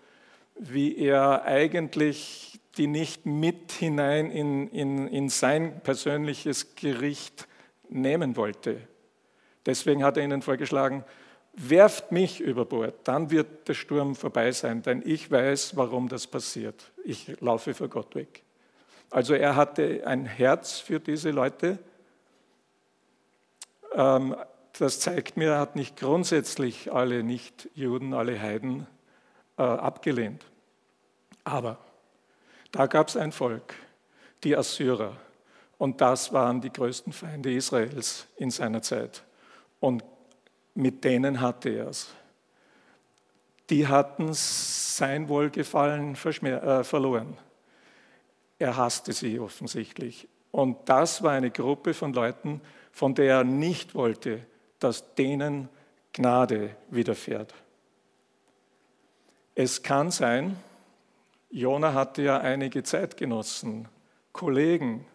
wie 0.57 0.97
er 0.99 1.45
eigentlich 1.45 2.59
die 2.77 2.87
nicht 2.87 3.27
mit 3.27 3.73
hinein 3.73 4.31
in, 4.31 4.69
in, 4.69 5.09
in 5.09 5.29
sein 5.29 5.81
persönliches 5.83 6.75
Gericht 6.75 7.49
nehmen 7.89 8.37
wollte. 8.37 8.81
Deswegen 9.65 10.05
hat 10.05 10.17
er 10.17 10.25
ihnen 10.25 10.43
vorgeschlagen, 10.43 11.05
werft 11.55 12.13
mich 12.13 12.41
über 12.41 12.65
Bord, 12.65 12.95
dann 13.05 13.31
wird 13.31 13.67
der 13.69 13.75
Sturm 13.75 14.15
vorbei 14.15 14.53
sein, 14.53 14.83
denn 14.83 15.03
ich 15.05 15.31
weiß, 15.31 15.77
warum 15.77 16.09
das 16.09 16.27
passiert. 16.27 16.93
Ich 17.05 17.41
laufe 17.41 17.75
vor 17.75 17.89
Gott 17.89 18.15
weg. 18.15 18.43
Also 19.11 19.35
er 19.35 19.57
hatte 19.57 20.07
ein 20.07 20.27
Herz 20.27 20.79
für 20.79 21.01
diese 21.01 21.31
Leute. 21.31 21.79
Ähm, 23.95 24.37
das 24.79 25.01
zeigt 25.01 25.37
mir, 25.37 25.53
er 25.53 25.61
hat 25.61 25.77
nicht 25.77 25.97
grundsätzlich 25.97 26.93
alle 26.93 27.23
Nichtjuden, 27.23 28.13
alle 28.13 28.39
Heiden 28.39 28.87
äh, 29.57 29.63
abgelehnt. 29.63 30.45
Aber 31.45 31.79
da 32.73 32.87
gab 32.87 33.09
es 33.09 33.17
ein 33.17 33.33
Volk, 33.33 33.75
die 34.45 34.57
Assyrer. 34.57 35.17
Und 35.79 36.01
das 36.01 36.33
waren 36.33 36.61
die 36.61 36.73
größten 36.73 37.13
Feinde 37.13 37.53
Israels 37.53 38.27
in 38.37 38.51
seiner 38.51 38.83
Zeit. 38.83 39.23
Und 39.81 40.03
mit 40.75 41.05
denen 41.05 41.41
hatte 41.41 41.71
er 41.71 41.89
es. 41.89 42.09
Die 43.69 43.87
hatten 43.87 44.29
sein 44.33 45.29
Wohlgefallen 45.29 46.15
äh, 46.15 46.85
verloren. 46.85 47.37
Er 48.59 48.77
hasste 48.77 49.13
sie 49.13 49.39
offensichtlich. 49.39 50.29
Und 50.53 50.89
das 50.89 51.23
war 51.23 51.33
eine 51.33 51.51
Gruppe 51.51 51.93
von 51.93 52.13
Leuten, 52.13 52.61
von 52.93 53.15
der 53.15 53.39
er 53.39 53.45
nicht 53.45 53.95
wollte, 53.95 54.41
dass 54.79 55.15
denen 55.15 55.69
Gnade 56.13 56.77
widerfährt. 56.89 57.53
Es 59.55 59.83
kann 59.83 60.11
sein, 60.11 60.57
Jona 61.51 61.95
hatte 61.95 62.23
ja 62.23 62.39
einige 62.39 62.83
Zeitgenossen, 62.83 63.89
Kollegen, 64.33 65.07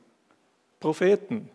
Propheten. 0.80 1.50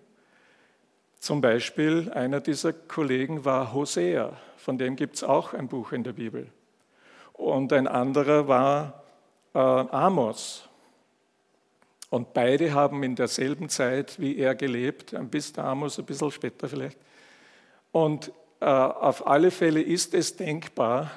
Zum 1.19 1.41
Beispiel 1.41 2.11
einer 2.13 2.41
dieser 2.41 2.73
Kollegen 2.73 3.45
war 3.45 3.73
Hosea, 3.73 4.37
von 4.57 4.79
dem 4.79 4.97
gibt 4.97 5.17
es 5.17 5.25
auch 5.25 5.55
ein 5.55 5.69
Buch 5.69 5.93
in 5.93 6.05
der 6.05 6.13
Bibel. 6.13 6.49
Und 7.33 7.73
ein 7.73 7.87
anderer 7.87 8.49
war 8.49 9.03
äh, 9.55 9.59
Amos. 9.59 10.69
Und 12.11 12.35
beide 12.35 12.73
haben 12.73 13.03
in 13.03 13.17
derselben 13.17 13.69
Zeit 13.69 14.21
wie 14.21 14.39
er 14.39 14.55
gelebt, 14.55 15.15
ein 15.15 15.29
bisschen 15.29 15.65
Amos, 15.65 15.99
ein 15.99 16.05
bisschen 16.05 16.31
später 16.31 16.69
vielleicht. 16.69 16.99
Und 17.93 18.31
äh, 18.61 18.67
auf 18.67 19.27
alle 19.27 19.51
Fälle 19.51 19.83
ist 19.83 20.15
es 20.15 20.37
denkbar, 20.37 21.11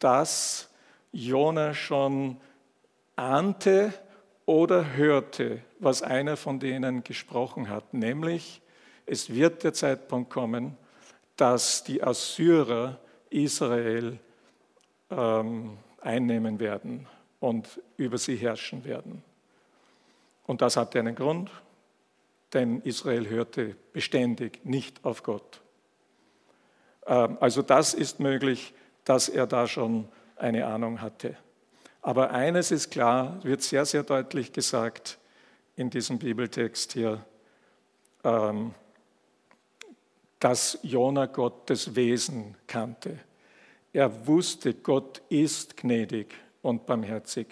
dass 0.00 0.68
Jona 1.12 1.74
schon 1.74 2.38
ahnte 3.16 3.92
oder 4.46 4.94
hörte, 4.94 5.60
was 5.78 6.02
einer 6.02 6.36
von 6.36 6.60
denen 6.60 7.04
gesprochen 7.04 7.68
hat, 7.68 7.94
nämlich 7.94 8.60
es 9.06 9.30
wird 9.30 9.64
der 9.64 9.72
Zeitpunkt 9.72 10.30
kommen, 10.30 10.76
dass 11.36 11.84
die 11.84 12.02
Assyrer 12.02 12.98
Israel 13.30 14.18
ähm, 15.10 15.78
einnehmen 16.00 16.60
werden 16.60 17.06
und 17.40 17.80
über 17.96 18.18
sie 18.18 18.36
herrschen 18.36 18.84
werden. 18.84 19.22
Und 20.46 20.62
das 20.62 20.76
hatte 20.76 20.98
einen 20.98 21.14
Grund, 21.14 21.50
denn 22.52 22.80
Israel 22.82 23.28
hörte 23.28 23.76
beständig 23.92 24.64
nicht 24.64 25.04
auf 25.04 25.22
Gott. 25.22 25.60
Ähm, 27.06 27.38
also 27.40 27.62
das 27.62 27.94
ist 27.94 28.20
möglich, 28.20 28.74
dass 29.04 29.28
er 29.28 29.46
da 29.46 29.66
schon 29.66 30.08
eine 30.36 30.66
Ahnung 30.66 31.00
hatte. 31.00 31.36
Aber 32.02 32.32
eines 32.32 32.72
ist 32.72 32.90
klar, 32.90 33.38
wird 33.44 33.62
sehr, 33.62 33.86
sehr 33.86 34.02
deutlich 34.02 34.52
gesagt, 34.52 35.18
in 35.76 35.88
diesem 35.88 36.18
Bibeltext 36.18 36.92
hier, 36.92 37.24
ähm, 38.24 38.74
dass 40.40 40.78
Jona 40.82 41.26
Gottes 41.26 41.94
Wesen 41.94 42.56
kannte. 42.66 43.18
Er 43.92 44.26
wusste, 44.26 44.74
Gott 44.74 45.22
ist 45.28 45.76
gnädig 45.76 46.34
und 46.60 46.86
barmherzig. 46.86 47.46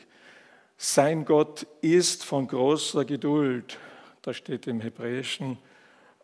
Sein 0.76 1.24
Gott 1.24 1.66
ist 1.80 2.24
von 2.24 2.48
großer 2.48 3.04
Geduld. 3.04 3.78
Da 4.22 4.34
steht 4.34 4.66
im 4.66 4.80
Hebräischen, 4.80 5.58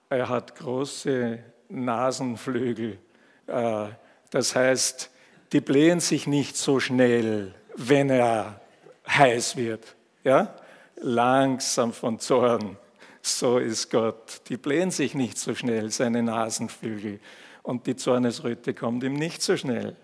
er 0.08 0.28
hat 0.28 0.56
große 0.56 1.38
Nasenflügel. 1.68 2.98
Äh, 3.46 3.88
das 4.30 4.56
heißt, 4.56 5.10
die 5.52 5.60
blähen 5.60 6.00
sich 6.00 6.26
nicht 6.26 6.56
so 6.56 6.80
schnell, 6.80 7.54
wenn 7.76 8.10
er 8.10 8.60
heiß 9.08 9.56
wird. 9.56 9.94
Ja? 10.24 10.54
Langsam 10.96 11.92
von 11.92 12.18
Zorn. 12.18 12.76
So 13.22 13.58
ist 13.58 13.90
Gott. 13.90 14.42
Die 14.48 14.56
blähen 14.56 14.90
sich 14.90 15.14
nicht 15.14 15.38
so 15.38 15.54
schnell, 15.54 15.90
seine 15.90 16.22
Nasenflügel. 16.22 17.20
Und 17.62 17.86
die 17.86 17.96
Zornesröte 17.96 18.74
kommt 18.74 19.02
ihm 19.02 19.14
nicht 19.14 19.42
so 19.42 19.56
schnell. 19.56 19.96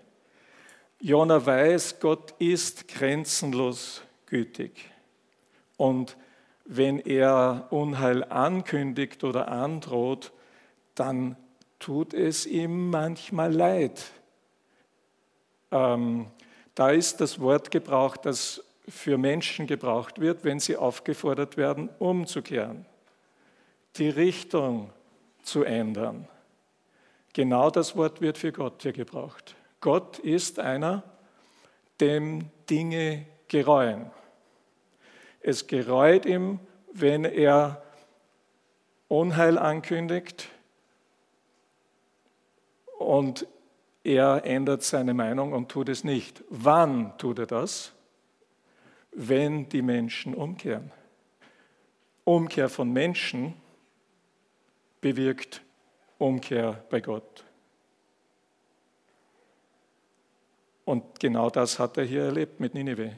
Jona 0.99 1.45
weiß, 1.45 1.99
Gott 1.99 2.33
ist 2.39 2.87
grenzenlos 2.87 4.01
gütig. 4.25 4.89
Und 5.77 6.15
wenn 6.65 6.99
er 6.99 7.67
Unheil 7.71 8.23
ankündigt 8.23 9.23
oder 9.23 9.49
androht, 9.49 10.31
dann 10.95 11.35
tut 11.79 12.13
es 12.13 12.45
ihm 12.45 12.89
manchmal 12.89 13.53
leid. 13.53 14.03
Ähm, 15.71 16.27
da 16.75 16.89
ist 16.89 17.21
das 17.21 17.39
Wort 17.39 17.71
gebraucht, 17.71 18.25
das 18.25 18.63
für 18.87 19.17
Menschen 19.17 19.67
gebraucht 19.67 20.19
wird, 20.19 20.43
wenn 20.43 20.59
sie 20.59 20.75
aufgefordert 20.75 21.57
werden, 21.57 21.89
umzukehren, 21.99 22.85
die 23.95 24.09
Richtung 24.09 24.91
zu 25.41 25.63
ändern. 25.63 26.27
Genau 27.33 27.69
das 27.69 27.95
Wort 27.95 28.21
wird 28.21 28.37
für 28.37 28.51
Gott 28.51 28.81
hier 28.81 28.93
gebraucht. 28.93 29.55
Gott 29.81 30.19
ist 30.19 30.59
einer, 30.59 31.03
dem 31.99 32.49
Dinge 32.69 33.25
gereuen. 33.47 34.11
Es 35.41 35.67
gereut 35.67 36.25
ihm, 36.25 36.59
wenn 36.91 37.25
er 37.25 37.81
Unheil 39.07 39.57
ankündigt 39.57 40.49
und 42.97 43.45
er 44.03 44.45
ändert 44.45 44.83
seine 44.83 45.13
Meinung 45.13 45.53
und 45.53 45.69
tut 45.69 45.89
es 45.89 46.03
nicht. 46.03 46.43
Wann 46.49 47.17
tut 47.17 47.39
er 47.39 47.45
das? 47.45 47.93
Wenn 49.11 49.69
die 49.69 49.81
Menschen 49.81 50.33
umkehren. 50.33 50.91
Umkehr 52.25 52.69
von 52.69 52.91
Menschen 52.91 53.53
bewirkt 55.01 55.61
Umkehr 56.17 56.83
bei 56.89 57.01
Gott. 57.01 57.43
Und 60.85 61.19
genau 61.19 61.49
das 61.49 61.79
hat 61.79 61.97
er 61.97 62.03
hier 62.03 62.23
erlebt 62.23 62.59
mit 62.59 62.73
Ninive. 62.73 63.17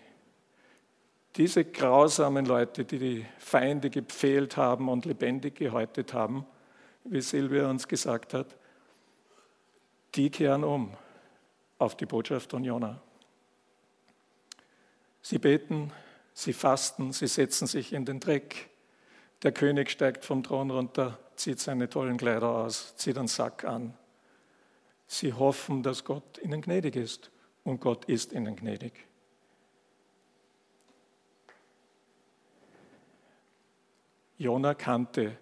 Diese 1.36 1.66
grausamen 1.66 2.46
Leute, 2.46 2.86
die 2.86 3.00
die 3.00 3.26
Feinde 3.40 3.90
gepfählt 3.90 4.56
haben 4.56 4.88
und 4.88 5.06
lebendig 5.06 5.56
gehäutet 5.56 6.14
haben, 6.14 6.46
wie 7.04 7.22
Silvia 7.22 7.70
uns 7.70 7.88
gesagt 7.88 8.34
hat, 8.34 8.56
die 10.16 10.30
kehren 10.30 10.64
um 10.64 10.96
auf 11.78 11.96
die 11.96 12.06
Botschaft 12.06 12.52
von 12.52 12.64
Jona. 12.64 13.02
Sie 15.22 15.40
beten, 15.40 15.92
sie 16.34 16.54
fasten, 16.54 17.12
sie 17.12 17.28
setzen 17.28 17.68
sich 17.68 17.94
in 17.94 18.06
den 18.06 18.20
Dreck. 18.20 18.70
Der 19.44 19.52
König 19.52 19.90
steigt 19.90 20.24
vom 20.24 20.44
Thron 20.44 20.72
runter, 20.72 21.20
zieht 21.36 21.60
seine 21.60 21.90
tollen 21.90 22.18
Kleider 22.18 22.50
aus, 22.50 22.96
zieht 22.96 23.18
einen 23.18 23.28
Sack 23.28 23.66
an. 23.66 23.98
Sie 25.08 25.34
hoffen, 25.34 25.84
dass 25.84 26.04
Gott 26.04 26.40
ihnen 26.42 26.62
gnädig 26.62 26.96
ist 26.96 27.32
und 27.64 27.82
Gott 27.82 28.06
ist 28.06 28.34
ihnen 28.34 28.56
gnädig. 28.56 28.94
Jona 34.38 34.74
kannte 34.74 35.38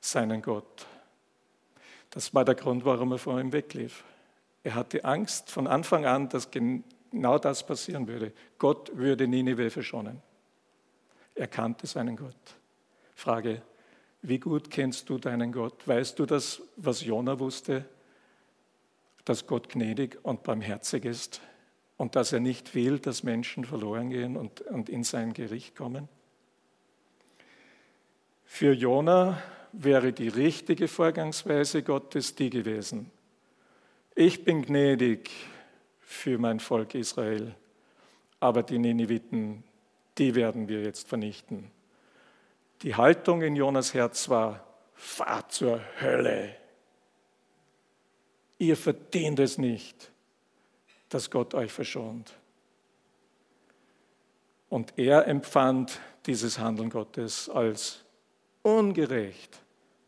seinen 0.00 0.42
Gott. 0.42 0.86
Das 2.18 2.34
war 2.34 2.44
der 2.44 2.56
Grund, 2.56 2.84
warum 2.84 3.12
er 3.12 3.18
vor 3.18 3.40
ihm 3.40 3.52
weglief. 3.52 4.02
Er 4.64 4.74
hatte 4.74 5.04
Angst 5.04 5.52
von 5.52 5.68
Anfang 5.68 6.04
an, 6.04 6.28
dass 6.28 6.50
genau 6.50 7.38
das 7.38 7.64
passieren 7.64 8.08
würde. 8.08 8.32
Gott 8.58 8.90
würde 8.96 9.28
Ninive 9.28 9.70
verschonen. 9.70 10.20
Er 11.36 11.46
kannte 11.46 11.86
seinen 11.86 12.16
Gott. 12.16 12.34
Frage, 13.14 13.62
wie 14.22 14.40
gut 14.40 14.68
kennst 14.68 15.08
du 15.08 15.18
deinen 15.18 15.52
Gott? 15.52 15.86
Weißt 15.86 16.18
du 16.18 16.26
das, 16.26 16.60
was 16.74 17.04
Jona 17.04 17.38
wusste, 17.38 17.84
dass 19.24 19.46
Gott 19.46 19.68
gnädig 19.68 20.18
und 20.24 20.42
barmherzig 20.42 21.04
ist 21.04 21.40
und 21.98 22.16
dass 22.16 22.32
er 22.32 22.40
nicht 22.40 22.74
will, 22.74 22.98
dass 22.98 23.22
Menschen 23.22 23.64
verloren 23.64 24.10
gehen 24.10 24.36
und, 24.36 24.62
und 24.62 24.88
in 24.88 25.04
sein 25.04 25.34
Gericht 25.34 25.76
kommen? 25.76 26.08
Für 28.44 28.72
Jona 28.72 29.40
wäre 29.72 30.12
die 30.12 30.28
richtige 30.28 30.88
Vorgangsweise 30.88 31.82
Gottes 31.82 32.34
die 32.34 32.50
gewesen. 32.50 33.10
Ich 34.14 34.44
bin 34.44 34.62
gnädig 34.62 35.30
für 36.00 36.38
mein 36.38 36.60
Volk 36.60 36.94
Israel, 36.94 37.54
aber 38.40 38.62
die 38.62 38.78
Nineviten, 38.78 39.62
die 40.16 40.34
werden 40.34 40.68
wir 40.68 40.82
jetzt 40.82 41.08
vernichten. 41.08 41.70
Die 42.82 42.94
Haltung 42.94 43.42
in 43.42 43.56
Jonas 43.56 43.94
Herz 43.94 44.28
war, 44.28 44.64
fahr 44.94 45.48
zur 45.48 45.80
Hölle. 46.00 46.56
Ihr 48.58 48.76
verdient 48.76 49.38
es 49.38 49.58
nicht, 49.58 50.10
dass 51.08 51.30
Gott 51.30 51.54
euch 51.54 51.72
verschont. 51.72 52.34
Und 54.68 54.98
er 54.98 55.26
empfand 55.26 56.00
dieses 56.26 56.58
Handeln 56.58 56.90
Gottes 56.90 57.48
als 57.48 58.04
ungerecht, 58.62 59.60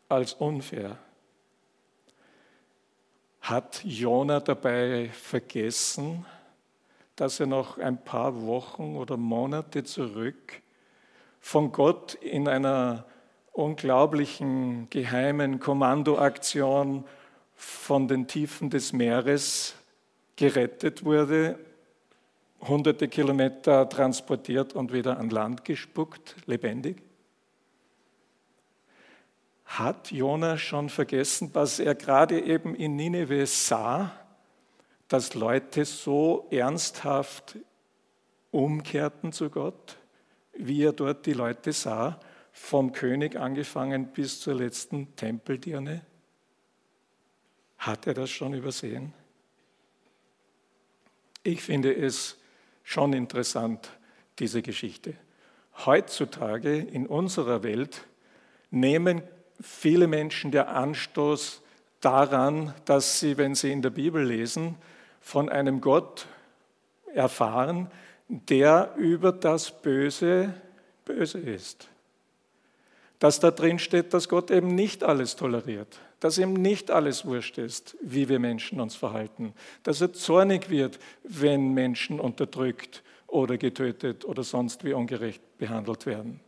als 0.09 0.33
unfair. 0.33 0.97
Hat 3.41 3.81
Jona 3.83 4.39
dabei 4.39 5.09
vergessen, 5.13 6.25
dass 7.15 7.39
er 7.39 7.47
noch 7.47 7.77
ein 7.77 8.03
paar 8.03 8.45
Wochen 8.45 8.95
oder 8.95 9.17
Monate 9.17 9.83
zurück 9.83 10.61
von 11.39 11.71
Gott 11.71 12.13
in 12.15 12.47
einer 12.47 13.05
unglaublichen 13.51 14.89
geheimen 14.89 15.59
Kommandoaktion 15.59 17.03
von 17.55 18.07
den 18.07 18.27
Tiefen 18.27 18.69
des 18.69 18.93
Meeres 18.93 19.75
gerettet 20.35 21.03
wurde, 21.03 21.59
hunderte 22.61 23.07
Kilometer 23.07 23.89
transportiert 23.89 24.73
und 24.73 24.93
wieder 24.93 25.19
an 25.19 25.29
Land 25.29 25.65
gespuckt, 25.65 26.35
lebendig? 26.45 27.01
Hat 29.77 30.11
Jona 30.11 30.57
schon 30.57 30.89
vergessen, 30.89 31.49
was 31.53 31.79
er 31.79 31.95
gerade 31.95 32.41
eben 32.41 32.75
in 32.75 32.97
Nineveh 32.97 33.45
sah, 33.45 34.11
dass 35.07 35.33
Leute 35.33 35.85
so 35.85 36.45
ernsthaft 36.51 37.57
umkehrten 38.51 39.31
zu 39.31 39.49
Gott, 39.49 39.97
wie 40.51 40.83
er 40.83 40.91
dort 40.91 41.25
die 41.25 41.31
Leute 41.31 41.71
sah, 41.71 42.19
vom 42.51 42.91
König 42.91 43.37
angefangen 43.37 44.07
bis 44.07 44.41
zur 44.41 44.55
letzten 44.55 45.15
Tempeldirne? 45.15 46.01
Hat 47.77 48.07
er 48.07 48.13
das 48.13 48.29
schon 48.29 48.53
übersehen? 48.53 49.13
Ich 51.43 51.63
finde 51.63 51.95
es 51.95 52.37
schon 52.83 53.13
interessant, 53.13 53.89
diese 54.37 54.61
Geschichte. 54.61 55.13
Heutzutage 55.85 56.77
in 56.77 57.07
unserer 57.07 57.63
Welt 57.63 58.05
nehmen 58.69 59.21
viele 59.61 60.07
Menschen 60.07 60.51
der 60.51 60.69
Anstoß 60.69 61.61
daran, 62.01 62.73
dass 62.85 63.19
sie, 63.19 63.37
wenn 63.37 63.55
sie 63.55 63.71
in 63.71 63.81
der 63.81 63.91
Bibel 63.91 64.23
lesen, 64.23 64.75
von 65.21 65.49
einem 65.49 65.81
Gott 65.81 66.25
erfahren, 67.13 67.89
der 68.27 68.93
über 68.97 69.31
das 69.31 69.81
Böse 69.81 70.53
böse 71.05 71.39
ist. 71.39 71.89
Dass 73.19 73.39
da 73.39 73.51
drin 73.51 73.77
steht, 73.77 74.13
dass 74.13 74.29
Gott 74.29 74.49
eben 74.49 74.73
nicht 74.73 75.03
alles 75.03 75.35
toleriert, 75.35 75.99
dass 76.19 76.37
ihm 76.37 76.53
nicht 76.53 76.89
alles 76.89 77.25
wurscht 77.25 77.57
ist, 77.57 77.95
wie 78.01 78.29
wir 78.29 78.39
Menschen 78.39 78.79
uns 78.79 78.95
verhalten, 78.95 79.53
dass 79.83 80.01
er 80.01 80.13
zornig 80.13 80.69
wird, 80.69 80.97
wenn 81.23 81.73
Menschen 81.73 82.19
unterdrückt 82.19 83.03
oder 83.27 83.57
getötet 83.57 84.25
oder 84.25 84.43
sonst 84.43 84.83
wie 84.83 84.93
ungerecht 84.93 85.41
behandelt 85.57 86.05
werden. 86.05 86.39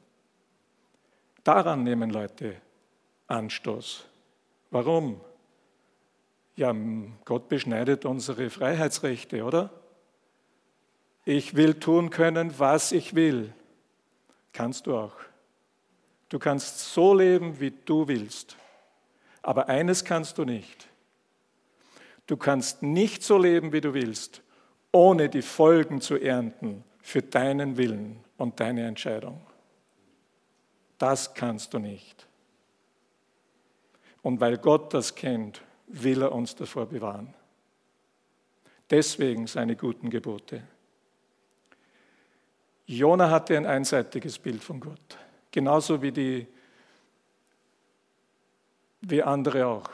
Daran 1.44 1.84
nehmen 1.84 2.10
Leute 2.10 2.56
Anstoß. 3.28 4.06
Warum? 4.72 5.22
Ja, 6.56 6.76
Gott 7.26 7.50
beschneidet 7.50 8.06
unsere 8.06 8.50
Freiheitsrechte, 8.50 9.44
oder? 9.44 9.72
Ich 11.26 11.56
will 11.56 11.76
tun 11.76 12.10
können, 12.10 12.58
was 12.60 12.92
ich 12.92 13.16
will. 13.16 13.54
Kannst 14.52 14.88
du 14.88 14.98
auch. 14.98 15.16
Du 16.30 16.40
kannst 16.40 16.94
so 16.94 17.14
leben, 17.14 17.60
wie 17.60 17.72
du 17.72 18.08
willst. 18.08 18.58
Aber 19.42 19.70
eines 19.70 20.04
kannst 20.04 20.38
du 20.38 20.46
nicht. 20.46 20.88
Du 22.28 22.38
kannst 22.38 22.82
nicht 22.82 23.24
so 23.24 23.38
leben, 23.38 23.74
wie 23.74 23.82
du 23.82 23.94
willst, 23.94 24.42
ohne 24.92 25.30
die 25.30 25.42
Folgen 25.42 26.02
zu 26.02 26.16
ernten 26.16 26.84
für 27.02 27.22
deinen 27.22 27.78
Willen 27.78 28.24
und 28.38 28.60
deine 28.60 28.88
Entscheidung. 28.88 29.42
Das 30.98 31.34
kannst 31.34 31.74
du 31.74 31.80
nicht. 31.80 32.28
Und 34.24 34.40
weil 34.40 34.58
Gott 34.58 34.94
das 34.94 35.14
kennt, 35.14 35.62
will 35.88 36.24
er 36.24 36.32
uns 36.32 36.56
davor 36.56 36.88
bewahren. 36.88 37.34
Deswegen 38.90 39.48
seine 39.48 39.76
guten 39.76 40.10
Gebote. 40.10 40.64
Jona 42.86 43.30
hatte 43.30 43.56
ein 43.56 43.66
einseitiges 43.66 44.40
Bild 44.40 44.64
von 44.64 44.80
Gott, 44.80 45.18
genauso 45.52 46.02
wie, 46.02 46.12
die, 46.12 46.48
wie 49.02 49.24
andere 49.24 49.68
auch. 49.68 49.90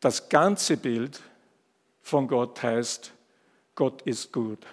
Das 0.00 0.28
ganze 0.28 0.76
Bild 0.76 1.20
von 2.02 2.28
Gott 2.28 2.62
heißt, 2.62 3.12
Gott 3.74 4.02
ist 4.02 4.32
gut. 4.32 4.66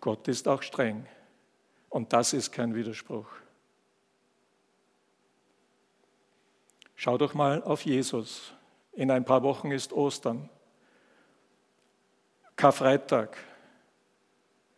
Gott 0.00 0.28
ist 0.28 0.46
auch 0.48 0.62
streng. 0.62 1.06
Und 1.88 2.12
das 2.12 2.32
ist 2.32 2.52
kein 2.52 2.74
Widerspruch. 2.74 3.26
Schau 7.04 7.18
doch 7.18 7.34
mal 7.34 7.62
auf 7.64 7.82
Jesus. 7.84 8.54
In 8.94 9.10
ein 9.10 9.26
paar 9.26 9.42
Wochen 9.42 9.70
ist 9.70 9.92
Ostern. 9.92 10.48
Karfreitag. 12.56 13.36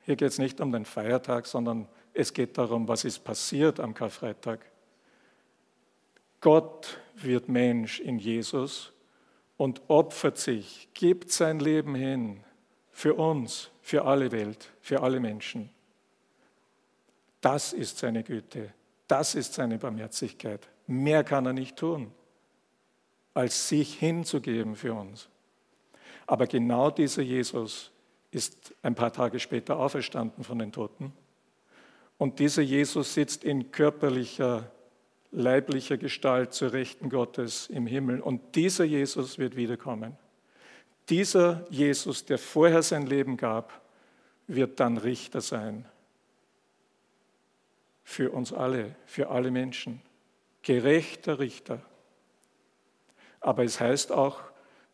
Hier 0.00 0.16
geht 0.16 0.32
es 0.32 0.38
nicht 0.38 0.60
um 0.60 0.72
den 0.72 0.84
Feiertag, 0.84 1.46
sondern 1.46 1.86
es 2.14 2.34
geht 2.34 2.58
darum, 2.58 2.88
was 2.88 3.04
ist 3.04 3.20
passiert 3.20 3.78
am 3.78 3.94
Karfreitag. 3.94 4.58
Gott 6.40 6.98
wird 7.14 7.48
Mensch 7.48 8.00
in 8.00 8.18
Jesus 8.18 8.92
und 9.56 9.82
opfert 9.86 10.38
sich, 10.38 10.88
gibt 10.94 11.30
sein 11.30 11.60
Leben 11.60 11.94
hin 11.94 12.42
für 12.90 13.14
uns, 13.14 13.70
für 13.82 14.04
alle 14.04 14.32
Welt, 14.32 14.72
für 14.80 15.00
alle 15.00 15.20
Menschen. 15.20 15.70
Das 17.40 17.72
ist 17.72 17.98
seine 17.98 18.24
Güte, 18.24 18.74
das 19.06 19.36
ist 19.36 19.54
seine 19.54 19.78
Barmherzigkeit. 19.78 20.68
Mehr 20.88 21.22
kann 21.22 21.46
er 21.46 21.52
nicht 21.52 21.76
tun, 21.76 22.12
als 23.36 23.68
sich 23.68 23.98
hinzugeben 23.98 24.76
für 24.76 24.94
uns. 24.94 25.28
Aber 26.26 26.46
genau 26.46 26.90
dieser 26.90 27.20
Jesus 27.20 27.90
ist 28.30 28.74
ein 28.82 28.94
paar 28.94 29.12
Tage 29.12 29.38
später 29.38 29.78
auferstanden 29.78 30.42
von 30.42 30.58
den 30.58 30.72
Toten. 30.72 31.12
Und 32.16 32.38
dieser 32.38 32.62
Jesus 32.62 33.12
sitzt 33.12 33.44
in 33.44 33.70
körperlicher, 33.72 34.70
leiblicher 35.32 35.98
Gestalt 35.98 36.54
zur 36.54 36.72
Rechten 36.72 37.10
Gottes 37.10 37.66
im 37.68 37.86
Himmel. 37.86 38.22
Und 38.22 38.56
dieser 38.56 38.84
Jesus 38.84 39.38
wird 39.38 39.54
wiederkommen. 39.54 40.16
Dieser 41.10 41.66
Jesus, 41.68 42.24
der 42.24 42.38
vorher 42.38 42.82
sein 42.82 43.06
Leben 43.06 43.36
gab, 43.36 43.82
wird 44.46 44.80
dann 44.80 44.96
Richter 44.96 45.42
sein. 45.42 45.84
Für 48.02 48.30
uns 48.30 48.54
alle, 48.54 48.96
für 49.04 49.28
alle 49.28 49.50
Menschen 49.50 50.00
gerechter 50.62 51.38
Richter. 51.38 51.82
Aber 53.40 53.64
es 53.64 53.80
heißt 53.80 54.12
auch, 54.12 54.40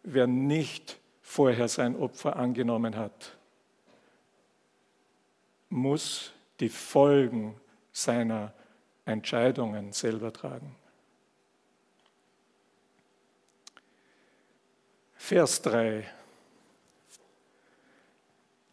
wer 0.02 0.26
nicht 0.26 0.98
vorher 1.20 1.68
sein 1.68 1.96
Opfer 1.96 2.37
angenommen 2.37 2.96
hat, 2.96 3.37
muss 5.68 6.33
die 6.61 6.68
Folgen 6.68 7.59
seiner 7.92 8.52
Entscheidungen 9.05 9.92
selber 9.92 10.33
tragen. 10.33 10.76
Vers 15.16 15.62
3. 15.62 16.07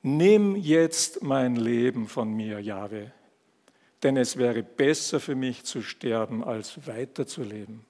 Nimm 0.01 0.55
jetzt 0.55 1.21
mein 1.21 1.55
Leben 1.55 2.08
von 2.08 2.34
mir, 2.34 2.60
Jahwe 2.60 3.12
denn 4.03 4.17
es 4.17 4.38
wäre 4.38 4.63
besser 4.63 5.19
für 5.19 5.36
mich 5.36 5.63
zu 5.65 5.82
sterben, 5.82 6.43
als 6.43 6.88
weiterzuleben. 6.88 7.86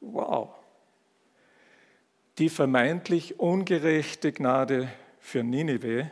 Wow. 0.00 0.50
Die 2.38 2.48
vermeintlich 2.48 3.38
ungerechte 3.38 4.32
Gnade 4.32 4.88
für 5.20 5.44
Ninive 5.44 6.10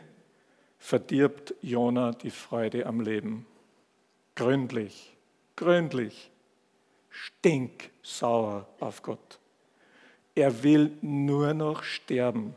verdirbt 0.79 1.53
Jona 1.61 2.13
die 2.13 2.29
Freude 2.29 2.85
am 2.85 3.01
Leben. 3.01 3.45
Gründlich, 4.35 5.17
gründlich, 5.57 6.31
stinksauer 7.09 8.67
auf 8.79 9.01
Gott. 9.01 9.39
Er 10.33 10.63
will 10.63 10.91
nur 11.01 11.53
noch 11.53 11.83
sterben. 11.83 12.55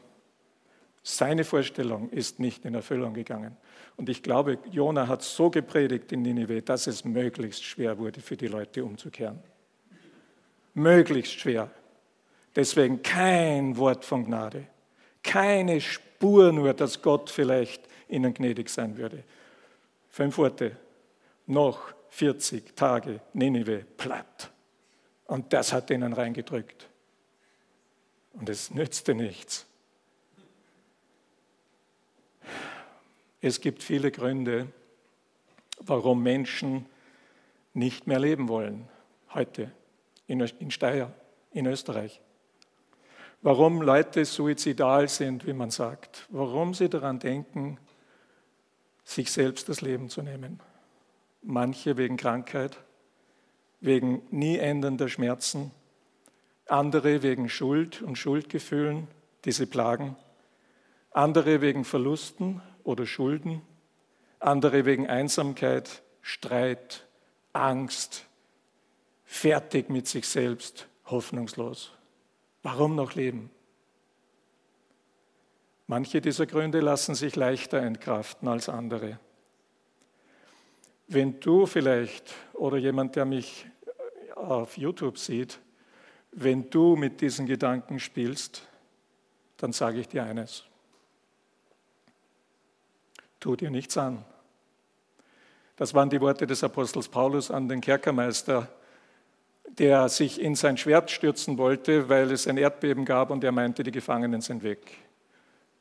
Seine 1.03 1.45
Vorstellung 1.45 2.09
ist 2.11 2.39
nicht 2.39 2.65
in 2.65 2.75
Erfüllung 2.75 3.15
gegangen. 3.15 3.57
Und 3.97 4.09
ich 4.09 4.23
glaube, 4.23 4.59
Jona 4.71 5.09
hat 5.09 5.23
so 5.23 5.51
gepredigt 5.51 6.13
in 6.13 6.23
Ninive, 6.23 6.63
dass 6.63 6.87
es 6.87 7.05
möglichst 7.05 7.65
schwer 7.65 7.99
wurde 7.99 8.21
für 8.21 8.37
die 8.37 8.49
Leute 8.49 8.85
umzukehren. 8.85 9.41
Möglichst 10.75 11.41
schwer. 11.41 11.71
Deswegen 12.57 13.03
kein 13.03 13.77
Wort 13.77 14.05
von 14.05 14.25
Gnade. 14.25 14.67
Keine 15.23 15.81
Spur 15.81 16.53
nur, 16.53 16.73
dass 16.73 17.03
Gott 17.03 17.29
vielleicht 17.29 17.87
ihnen 18.09 18.33
gnädig 18.33 18.71
sein 18.71 18.97
würde. 18.97 19.23
Fünf 20.09 20.39
Worte. 20.39 20.77
Noch 21.47 21.93
40 22.09 22.75
Tage 22.75 23.21
Ninive 23.35 23.85
platt. 23.99 24.51
Und 25.27 25.53
das 25.53 25.73
hat 25.73 25.91
ihnen 25.91 26.15
reingedrückt. 26.15 26.89
Und 28.33 28.49
es 28.49 28.71
nützte 28.71 29.15
nichts. 29.15 29.67
Es 33.43 33.61
gibt 33.61 33.83
viele 33.83 34.11
Gründe, 34.11 34.69
warum 35.81 36.23
Menschen 36.23 36.87
nicht 37.75 38.07
mehr 38.07 38.19
leben 38.19 38.49
wollen 38.49 38.89
heute 39.35 39.71
in 40.27 40.71
Steyr, 40.71 41.13
in 41.53 41.67
Österreich. 41.67 42.21
Warum 43.47 43.81
Leute 43.81 44.25
suizidal 44.25 45.09
sind, 45.09 45.47
wie 45.47 45.53
man 45.53 45.71
sagt. 45.71 46.27
Warum 46.31 46.75
sie 46.75 46.89
daran 46.89 47.21
denken, 47.21 47.79
sich 49.05 49.31
selbst 49.31 49.69
das 49.69 49.83
Leben 49.83 50.09
zu 50.09 50.21
nehmen. 50.23 50.59
Manche 51.43 51.97
wegen 51.97 52.17
Krankheit, 52.17 52.77
wegen 53.79 54.23
nie 54.33 54.59
endender 54.59 55.09
Schmerzen, 55.09 55.71
andere 56.67 57.23
wegen 57.23 57.49
Schuld 57.49 58.03
und 58.03 58.19
Schuldgefühlen, 58.19 59.07
die 59.45 59.53
sie 59.53 59.67
plagen, 59.67 60.17
andere 61.13 61.61
wegen 61.61 61.85
Verlusten, 61.85 62.61
oder 62.83 63.07
Schulden, 63.07 63.63
andere 64.41 64.87
wegen 64.87 65.07
Einsamkeit, 65.07 66.03
Streit, 66.21 67.07
Angst, 67.53 68.25
fertig 69.25 69.89
mit 69.89 70.09
sich 70.09 70.27
selbst, 70.27 70.89
hoffnungslos. 71.05 71.93
Warum 72.69 72.97
noch 72.97 73.15
leben? 73.15 73.49
Manche 75.87 76.21
dieser 76.21 76.47
Gründe 76.47 76.81
lassen 76.81 77.15
sich 77.15 77.37
leichter 77.37 77.79
entkraften 77.79 78.49
als 78.49 78.69
andere. 78.69 79.21
Wenn 81.07 81.39
du 81.39 81.67
vielleicht 81.67 82.35
oder 82.55 82.77
jemand, 82.77 83.15
der 83.15 83.25
mich 83.25 83.67
auf 84.35 84.77
YouTube 84.77 85.17
sieht, 85.17 85.61
wenn 86.33 86.69
du 86.69 86.97
mit 86.97 87.21
diesen 87.21 87.47
Gedanken 87.47 88.01
spielst, 88.01 88.67
dann 89.59 89.73
sage 89.73 90.01
ich 90.01 90.09
dir 90.09 90.25
eines 90.25 90.65
tu 93.47 93.55
dir 93.55 93.71
nichts 93.71 93.97
an. 93.97 94.25
Das 95.77 95.95
waren 95.95 96.11
die 96.11 96.21
Worte 96.21 96.49
des 96.49 96.65
Apostels 96.65 97.09
Paulus 97.09 97.49
an 97.49 97.69
den 97.69 97.81
Kerkermeister, 97.81 98.69
der 99.79 100.09
sich 100.09 100.41
in 100.41 100.55
sein 100.55 100.77
Schwert 100.77 101.11
stürzen 101.11 101.59
wollte, 101.59 102.09
weil 102.09 102.31
es 102.31 102.47
ein 102.47 102.57
Erdbeben 102.57 103.05
gab 103.05 103.31
und 103.31 103.45
er 103.45 103.53
meinte, 103.53 103.83
die 103.83 103.91
Gefangenen 103.91 104.41
sind 104.41 104.63
weg. 104.63 104.99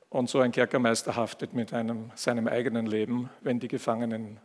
Und 0.09 0.29
so 0.29 0.39
ein 0.39 0.51
Kerkermeister 0.51 1.15
haftet 1.15 1.53
mit 1.53 1.73
einem, 1.73 2.11
seinem 2.15 2.47
eigenen 2.47 2.85
Leben, 2.85 3.29
wenn 3.41 3.59
die 3.59 3.67
Gefangenen 3.67 4.39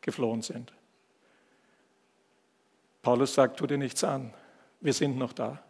geflohen 0.00 0.42
sind. 0.42 0.72
Paulus 3.02 3.34
sagt, 3.34 3.58
tu 3.58 3.66
dir 3.66 3.78
nichts 3.78 4.02
an, 4.02 4.32
wir 4.80 4.92
sind 4.92 5.16
noch 5.16 5.32
da. 5.32 5.62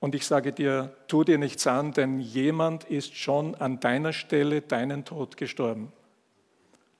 Und 0.00 0.14
ich 0.14 0.26
sage 0.26 0.52
dir, 0.52 0.96
tu 1.08 1.24
dir 1.24 1.38
nichts 1.38 1.66
an, 1.66 1.92
denn 1.92 2.20
jemand 2.20 2.84
ist 2.84 3.16
schon 3.16 3.54
an 3.56 3.80
deiner 3.80 4.12
Stelle 4.12 4.62
deinen 4.62 5.04
Tod 5.04 5.36
gestorben. 5.36 5.92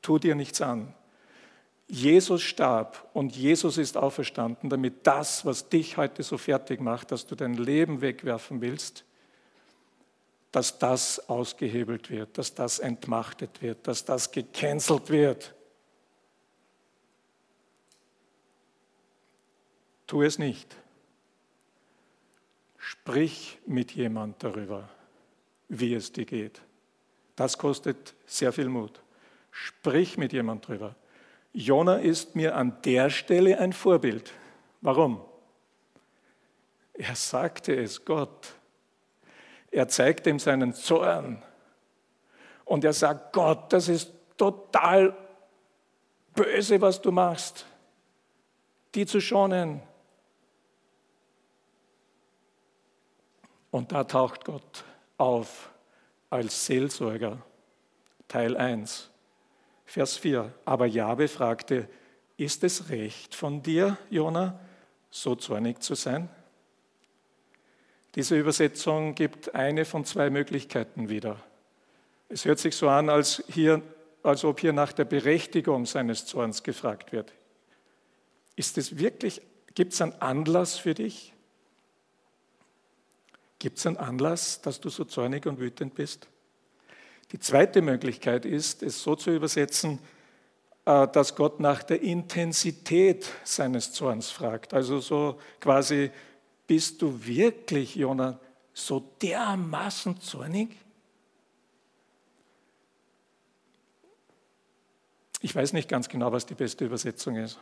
Tu 0.02 0.18
dir 0.18 0.34
nichts 0.34 0.60
an. 0.60 0.94
Jesus 1.88 2.42
starb 2.42 3.08
und 3.14 3.34
Jesus 3.34 3.78
ist 3.78 3.96
auferstanden, 3.96 4.68
damit 4.68 5.06
das, 5.06 5.46
was 5.46 5.70
dich 5.70 5.96
heute 5.96 6.22
so 6.22 6.36
fertig 6.36 6.80
macht, 6.80 7.10
dass 7.10 7.26
du 7.26 7.34
dein 7.34 7.54
Leben 7.54 8.02
wegwerfen 8.02 8.60
willst, 8.60 9.04
dass 10.52 10.78
das 10.78 11.28
ausgehebelt 11.30 12.10
wird, 12.10 12.36
dass 12.36 12.54
das 12.54 12.78
entmachtet 12.78 13.62
wird, 13.62 13.86
dass 13.86 14.04
das 14.04 14.30
gecancelt 14.30 15.08
wird. 15.08 15.54
Tu 20.06 20.22
es 20.22 20.38
nicht. 20.38 20.76
Sprich 22.76 23.58
mit 23.66 23.92
jemand 23.92 24.42
darüber, 24.42 24.88
wie 25.68 25.94
es 25.94 26.12
dir 26.12 26.24
geht. 26.26 26.60
Das 27.36 27.56
kostet 27.56 28.14
sehr 28.26 28.52
viel 28.52 28.68
Mut. 28.68 29.00
Sprich 29.50 30.18
mit 30.18 30.32
jemand 30.32 30.66
darüber. 30.66 30.94
Jona 31.58 31.96
ist 31.96 32.36
mir 32.36 32.54
an 32.54 32.80
der 32.84 33.10
Stelle 33.10 33.58
ein 33.58 33.72
Vorbild. 33.72 34.32
Warum? 34.80 35.20
Er 36.94 37.16
sagte 37.16 37.74
es 37.74 38.04
Gott. 38.04 38.54
Er 39.72 39.88
zeigt 39.88 40.28
ihm 40.28 40.38
seinen 40.38 40.72
Zorn. 40.72 41.42
Und 42.64 42.84
er 42.84 42.92
sagt, 42.92 43.32
Gott, 43.32 43.72
das 43.72 43.88
ist 43.88 44.12
total 44.36 45.16
böse, 46.32 46.80
was 46.80 47.02
du 47.02 47.10
machst. 47.10 47.66
Die 48.94 49.04
zu 49.04 49.20
schonen. 49.20 49.82
Und 53.72 53.90
da 53.90 54.04
taucht 54.04 54.44
Gott 54.44 54.84
auf 55.16 55.70
als 56.30 56.66
Seelsorger. 56.66 57.42
Teil 58.28 58.56
1, 58.56 59.10
Vers 59.88 60.18
4. 60.18 60.52
Aber 60.66 60.84
Jabe 60.84 61.28
fragte, 61.28 61.88
ist 62.36 62.62
es 62.62 62.90
recht 62.90 63.34
von 63.34 63.62
dir, 63.62 63.96
Jona, 64.10 64.60
so 65.10 65.34
zornig 65.34 65.82
zu 65.82 65.94
sein? 65.94 66.28
Diese 68.14 68.38
Übersetzung 68.38 69.14
gibt 69.14 69.54
eine 69.54 69.86
von 69.86 70.04
zwei 70.04 70.28
Möglichkeiten 70.28 71.08
wieder. 71.08 71.42
Es 72.28 72.44
hört 72.44 72.58
sich 72.58 72.76
so 72.76 72.90
an, 72.90 73.08
als, 73.08 73.42
hier, 73.48 73.80
als 74.22 74.44
ob 74.44 74.60
hier 74.60 74.74
nach 74.74 74.92
der 74.92 75.06
Berechtigung 75.06 75.86
seines 75.86 76.26
Zorns 76.26 76.62
gefragt 76.62 77.10
wird. 77.12 77.32
Ist 78.56 78.76
es 78.76 78.98
wirklich, 78.98 79.40
gibt 79.74 79.94
es 79.94 80.02
einen 80.02 80.20
Anlass 80.20 80.76
für 80.76 80.92
dich? 80.92 81.32
Gibt 83.58 83.78
es 83.78 83.86
einen 83.86 83.96
Anlass, 83.96 84.60
dass 84.60 84.80
du 84.80 84.90
so 84.90 85.06
zornig 85.06 85.46
und 85.46 85.58
wütend 85.58 85.94
bist? 85.94 86.28
Die 87.32 87.38
zweite 87.38 87.82
Möglichkeit 87.82 88.46
ist, 88.46 88.82
es 88.82 89.02
so 89.02 89.14
zu 89.14 89.30
übersetzen, 89.30 89.98
äh, 90.86 91.06
dass 91.08 91.34
Gott 91.34 91.60
nach 91.60 91.82
der 91.82 92.00
Intensität 92.00 93.30
seines 93.44 93.92
Zorns 93.92 94.30
fragt. 94.30 94.72
Also 94.72 95.00
so 95.00 95.38
quasi, 95.60 96.10
bist 96.66 97.02
du 97.02 97.26
wirklich, 97.26 97.94
Jonah, 97.94 98.38
so 98.72 99.04
dermaßen 99.20 100.20
zornig? 100.20 100.70
Ich 105.40 105.54
weiß 105.54 105.72
nicht 105.72 105.88
ganz 105.88 106.08
genau, 106.08 106.32
was 106.32 106.46
die 106.46 106.54
beste 106.54 106.84
Übersetzung 106.84 107.36
ist. 107.36 107.58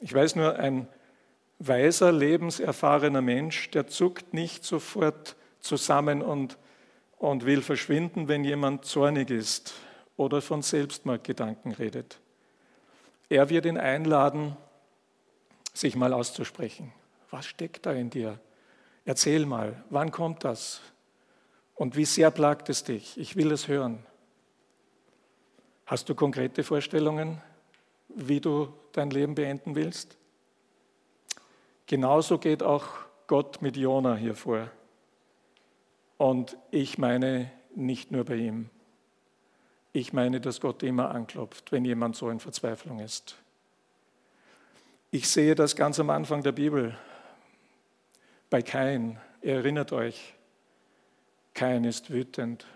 Ich 0.00 0.14
weiß 0.14 0.36
nur, 0.36 0.56
ein 0.56 0.86
weiser, 1.58 2.12
lebenserfahrener 2.12 3.20
Mensch, 3.20 3.70
der 3.70 3.86
zuckt 3.86 4.32
nicht 4.32 4.64
sofort 4.64 5.36
zusammen 5.60 6.22
und, 6.22 6.56
und 7.20 7.44
will 7.44 7.60
verschwinden, 7.60 8.28
wenn 8.28 8.44
jemand 8.44 8.86
zornig 8.86 9.30
ist 9.30 9.74
oder 10.16 10.40
von 10.40 10.62
Selbstmordgedanken 10.62 11.72
redet. 11.72 12.18
Er 13.28 13.50
wird 13.50 13.66
ihn 13.66 13.76
einladen, 13.76 14.56
sich 15.74 15.96
mal 15.96 16.14
auszusprechen. 16.14 16.92
Was 17.30 17.44
steckt 17.44 17.84
da 17.84 17.92
in 17.92 18.08
dir? 18.08 18.40
Erzähl 19.04 19.44
mal, 19.44 19.84
wann 19.90 20.10
kommt 20.10 20.44
das? 20.44 20.80
Und 21.74 21.94
wie 21.94 22.06
sehr 22.06 22.30
plagt 22.30 22.70
es 22.70 22.84
dich? 22.84 23.18
Ich 23.18 23.36
will 23.36 23.52
es 23.52 23.68
hören. 23.68 24.04
Hast 25.84 26.08
du 26.08 26.14
konkrete 26.14 26.64
Vorstellungen, 26.64 27.40
wie 28.08 28.40
du 28.40 28.72
dein 28.92 29.10
Leben 29.10 29.34
beenden 29.34 29.74
willst? 29.74 30.16
Genauso 31.86 32.38
geht 32.38 32.62
auch 32.62 32.86
Gott 33.26 33.60
mit 33.60 33.76
Jona 33.76 34.16
hier 34.16 34.34
vor. 34.34 34.70
Und 36.20 36.58
ich 36.70 36.98
meine 36.98 37.50
nicht 37.74 38.10
nur 38.10 38.26
bei 38.26 38.34
ihm. 38.34 38.68
Ich 39.94 40.12
meine, 40.12 40.38
dass 40.38 40.60
Gott 40.60 40.82
immer 40.82 41.12
anklopft, 41.12 41.72
wenn 41.72 41.86
jemand 41.86 42.14
so 42.14 42.28
in 42.28 42.40
Verzweiflung 42.40 42.98
ist. 42.98 43.38
Ich 45.10 45.30
sehe 45.30 45.54
das 45.54 45.76
ganz 45.76 45.98
am 45.98 46.10
Anfang 46.10 46.42
der 46.42 46.52
Bibel 46.52 46.94
bei 48.50 48.60
Kain. 48.60 49.18
Erinnert 49.40 49.92
euch, 49.92 50.34
Kain 51.54 51.84
ist 51.84 52.10
wütend 52.10 52.66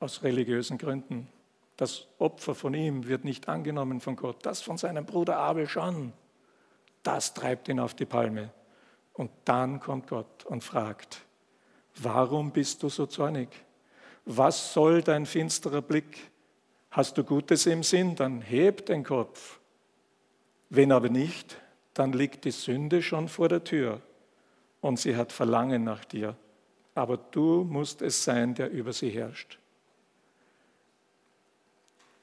aus 0.00 0.24
religiösen 0.24 0.78
Gründen. 0.78 1.28
Das 1.76 2.08
Opfer 2.18 2.56
von 2.56 2.74
ihm 2.74 3.06
wird 3.06 3.24
nicht 3.24 3.48
angenommen 3.48 4.00
von 4.00 4.16
Gott. 4.16 4.44
Das 4.44 4.62
von 4.62 4.78
seinem 4.78 5.06
Bruder 5.06 5.36
Abel 5.36 5.68
schon. 5.68 6.12
Das 7.04 7.34
treibt 7.34 7.68
ihn 7.68 7.78
auf 7.78 7.94
die 7.94 8.04
Palme. 8.04 8.50
Und 9.12 9.30
dann 9.44 9.78
kommt 9.78 10.08
Gott 10.08 10.44
und 10.44 10.64
fragt, 10.64 11.22
warum 12.02 12.50
bist 12.50 12.82
du 12.82 12.88
so 12.88 13.06
zornig? 13.06 13.48
Was 14.24 14.72
soll 14.72 15.02
dein 15.02 15.26
finsterer 15.26 15.82
Blick? 15.82 16.30
Hast 16.90 17.16
du 17.18 17.24
Gutes 17.24 17.66
im 17.66 17.82
Sinn, 17.82 18.14
dann 18.14 18.40
heb 18.40 18.86
den 18.86 19.04
Kopf. 19.04 19.58
Wenn 20.70 20.92
aber 20.92 21.08
nicht, 21.08 21.60
dann 21.94 22.12
liegt 22.12 22.44
die 22.44 22.50
Sünde 22.50 23.02
schon 23.02 23.28
vor 23.28 23.48
der 23.48 23.64
Tür 23.64 24.00
und 24.80 24.98
sie 24.98 25.16
hat 25.16 25.32
Verlangen 25.32 25.84
nach 25.84 26.04
dir. 26.04 26.36
Aber 26.94 27.16
du 27.16 27.64
musst 27.64 28.02
es 28.02 28.24
sein, 28.24 28.54
der 28.54 28.70
über 28.70 28.92
sie 28.92 29.10
herrscht. 29.10 29.58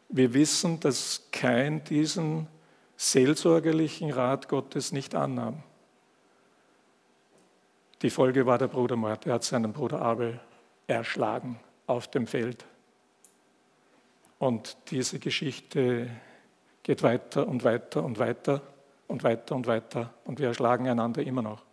Wir 0.10 0.34
wissen, 0.34 0.80
dass 0.80 1.28
kein 1.32 1.84
diesen 1.84 2.48
seelsorgerlichen 2.98 4.12
Rat 4.12 4.48
Gottes 4.48 4.92
nicht 4.92 5.16
annahm. 5.16 5.64
Die 8.02 8.10
Folge 8.10 8.46
war 8.46 8.58
der 8.58 8.68
Brudermord. 8.68 9.26
Er 9.26 9.36
hat 9.36 9.44
seinen 9.44 9.74
Bruder 9.74 10.02
Abel 10.02 10.40
erschlagen 10.88 11.60
auf 11.88 12.10
dem 12.10 12.28
Feld. 12.28 12.66
Und 14.38 14.78
diese 14.92 15.20
Geschichte 15.20 16.10
geht 16.84 17.04
weiter 17.04 17.48
und 17.48 17.64
weiter 17.64 18.04
und 18.04 18.20
weiter 18.20 18.62
und 19.08 19.24
weiter 19.24 19.56
und 19.56 19.68
weiter 19.68 20.14
und 20.26 20.40
wir 20.40 20.48
erschlagen 20.48 20.88
einander 20.88 21.24
immer 21.24 21.42
noch 21.42 21.64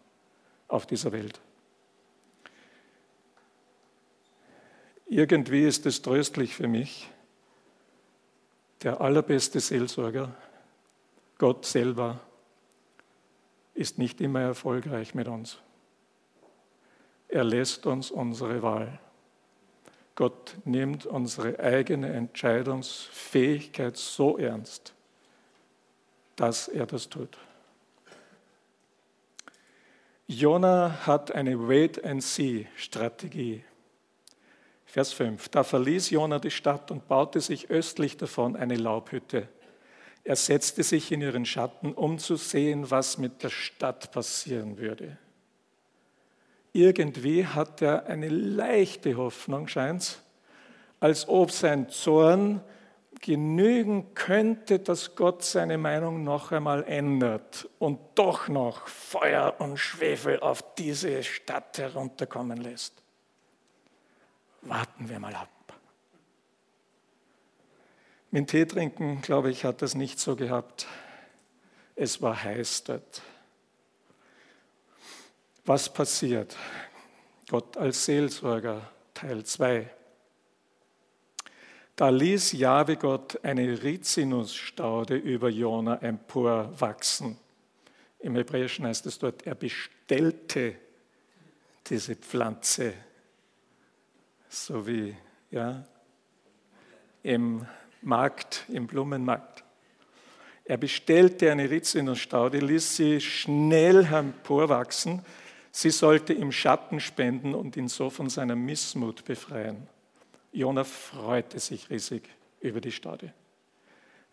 auf 0.69 0.87
dieser 0.87 1.13
Welt. 1.13 1.41
Irgendwie 5.07 5.65
ist 5.65 5.85
es 5.85 6.01
tröstlich 6.01 6.55
für 6.55 6.69
mich, 6.69 7.11
der 8.83 9.01
allerbeste 9.01 9.61
Seelsorger, 9.61 10.35
Gott 11.37 11.67
selber, 11.67 12.21
ist 13.75 13.99
nicht 13.99 14.21
immer 14.21 14.41
erfolgreich 14.41 15.15
mit 15.15 15.29
uns. 15.29 15.59
Er 17.33 17.45
lässt 17.45 17.87
uns 17.87 18.11
unsere 18.11 18.62
Wahl. 18.62 19.01
Gott 20.16 20.55
nimmt 20.66 21.07
unsere 21.07 21.59
eigene 21.59 22.12
Entscheidungsfähigkeit 22.12 23.97
so 23.97 24.37
ernst, 24.37 24.92
dass 26.37 26.68
er 26.68 26.85
das 26.85 27.09
tut. 27.09 27.38
Jona 30.27 31.07
hat 31.07 31.33
eine 31.33 31.59
Wait-and-See-Strategie. 31.68 33.64
Vers 34.85 35.14
5. 35.14 35.49
Da 35.49 35.64
verließ 35.64 36.11
Jona 36.11 36.38
die 36.38 36.51
Stadt 36.51 36.90
und 36.90 37.09
baute 37.09 37.40
sich 37.40 37.71
östlich 37.71 38.18
davon 38.18 38.57
eine 38.57 38.77
Laubhütte. 38.77 39.49
Er 40.23 40.37
setzte 40.37 40.83
sich 40.83 41.11
in 41.11 41.23
ihren 41.23 41.47
Schatten, 41.47 41.95
um 41.95 42.18
zu 42.18 42.37
sehen, 42.37 42.90
was 42.90 43.16
mit 43.16 43.42
der 43.42 43.49
Stadt 43.49 44.12
passieren 44.12 44.77
würde. 44.77 45.16
Irgendwie 46.73 47.47
hat 47.47 47.83
er 47.83 48.07
eine 48.07 48.29
leichte 48.29 49.17
Hoffnung, 49.17 49.69
scheint's, 49.69 50.23
als 51.01 51.29
ob 51.29 51.51
sein 51.51 51.91
Zorn 51.91 52.63
genügen 53.21 54.15
könnte, 54.15 54.79
dass 54.79 55.15
Gott 55.15 55.45
seine 55.45 55.79
Meinung 55.79 56.25
noch 56.25 56.51
einmal 56.51 56.85
ändert 56.85 57.69
und 57.79 57.99
doch 58.15 58.49
noch 58.49 58.89
Feuer 58.89 59.55
und 59.59 59.79
Schwefel 59.79 60.41
auf 60.41 60.75
diese 60.75 61.23
Stadt 61.23 61.79
herunterkommen 61.79 62.59
lässt. 62.59 62.95
Warten 64.63 65.09
wir 65.09 65.19
mal 65.19 65.35
ab. 65.35 65.49
Mit 68.31 68.49
Tee 68.49 68.65
trinken, 68.65 69.21
glaube 69.21 69.51
ich, 69.51 69.65
hat 69.65 69.83
das 69.83 69.95
nicht 69.95 70.19
so 70.19 70.37
gehabt. 70.37 70.87
Es 71.95 72.23
war 72.23 72.43
heiß 72.43 72.85
dort. 72.85 73.23
Was 75.64 75.92
passiert? 75.92 76.57
Gott 77.48 77.77
als 77.77 78.05
Seelsorger, 78.05 78.90
Teil 79.14 79.44
2. 79.44 79.88
Da 81.94 82.09
ließ 82.09 82.53
Jahwe 82.53 82.96
Gott 82.96 83.44
eine 83.44 83.81
Rizinusstaude 83.81 85.14
über 85.14 85.48
Jona 85.51 85.98
emporwachsen. 86.03 87.37
Im 88.18 88.35
Hebräischen 88.35 88.87
heißt 88.87 89.07
es 89.07 89.20
dort, 89.20 89.46
er 89.46 89.55
bestellte 89.55 90.75
diese 91.87 92.16
Pflanze, 92.16 92.94
so 94.48 94.85
wie 94.85 95.16
ja, 95.53 95.85
im 97.22 97.66
Markt, 98.01 98.64
im 98.68 98.88
Blumenmarkt. 98.88 99.62
Er 100.64 100.77
bestellte 100.77 101.53
eine 101.53 101.70
Rizinusstaude, 101.70 102.59
ließ 102.59 102.96
sie 102.96 103.20
schnell 103.20 104.07
emporwachsen. 104.07 105.25
Sie 105.75 105.91
sollte 105.91 106.35
ihm 106.35 106.53
Schatten 106.53 107.01
spenden 107.01 107.55
und 107.55 107.79
ihn 107.79 107.89
so 107.89 108.11
von 108.11 108.29
seiner 108.29 108.55
Missmut 108.55 109.25
befreien. 109.25 109.89
Jona 110.53 110.85
freute 110.85 111.59
sich 111.59 111.89
riesig 111.89 112.29
über 112.61 112.83
die 112.83 112.93
Staude. 112.93 113.33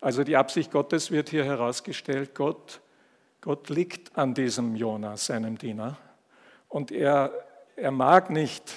Also 0.02 0.22
die 0.22 0.36
Absicht 0.36 0.70
Gottes 0.70 1.10
wird 1.10 1.30
hier 1.30 1.44
herausgestellt. 1.44 2.34
Gott, 2.34 2.80
Gott 3.40 3.70
liegt 3.70 4.16
an 4.18 4.34
diesem 4.34 4.76
Jona, 4.76 5.16
seinem 5.16 5.56
Diener. 5.56 5.96
Und 6.68 6.92
er, 6.92 7.32
er 7.74 7.90
mag 7.90 8.28
nicht, 8.28 8.74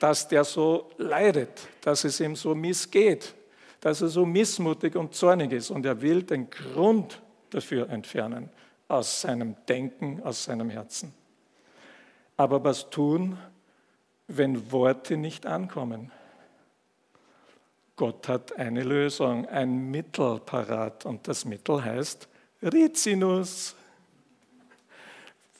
dass 0.00 0.26
der 0.26 0.42
so 0.42 0.90
leidet, 0.98 1.68
dass 1.82 2.02
es 2.02 2.18
ihm 2.18 2.34
so 2.34 2.52
missgeht, 2.56 3.32
dass 3.80 4.02
er 4.02 4.08
so 4.08 4.26
missmutig 4.26 4.96
und 4.96 5.14
zornig 5.14 5.52
ist. 5.52 5.70
Und 5.70 5.86
er 5.86 6.02
will 6.02 6.24
den 6.24 6.50
Grund 6.50 7.22
dafür 7.50 7.88
entfernen 7.90 8.50
aus 8.88 9.20
seinem 9.20 9.54
Denken, 9.68 10.20
aus 10.24 10.44
seinem 10.44 10.68
Herzen. 10.68 11.14
Aber 12.36 12.64
was 12.64 12.90
tun, 12.90 13.38
wenn 14.28 14.72
Worte 14.72 15.16
nicht 15.16 15.46
ankommen? 15.46 16.10
Gott 17.96 18.28
hat 18.28 18.56
eine 18.56 18.82
Lösung, 18.82 19.46
ein 19.48 19.90
Mittel 19.90 20.40
parat 20.40 21.04
und 21.04 21.28
das 21.28 21.44
Mittel 21.44 21.84
heißt 21.84 22.28
Rizinus. 22.62 23.76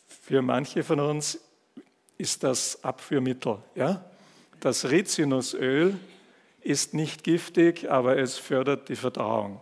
Für 0.06 0.40
manche 0.40 0.82
von 0.82 1.00
uns 1.00 1.38
ist 2.16 2.42
das 2.42 2.82
Abführmittel. 2.82 3.58
Ja? 3.74 4.04
Das 4.60 4.90
Rizinusöl 4.90 5.98
ist 6.60 6.94
nicht 6.94 7.24
giftig, 7.24 7.90
aber 7.90 8.18
es 8.18 8.38
fördert 8.38 8.88
die 8.88 8.96
Verdauung. 8.96 9.60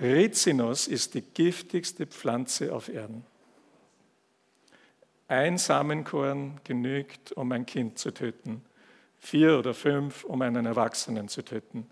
Rizinus 0.00 0.86
ist 0.86 1.14
die 1.14 1.22
giftigste 1.22 2.06
Pflanze 2.06 2.74
auf 2.74 2.88
Erden. 2.88 3.24
Ein 5.28 5.58
Samenkorn 5.58 6.60
genügt, 6.62 7.32
um 7.32 7.50
ein 7.50 7.66
Kind 7.66 7.98
zu 7.98 8.12
töten. 8.12 8.64
Vier 9.18 9.58
oder 9.58 9.74
fünf, 9.74 10.24
um 10.24 10.40
einen 10.42 10.66
Erwachsenen 10.66 11.28
zu 11.28 11.42
töten. 11.42 11.88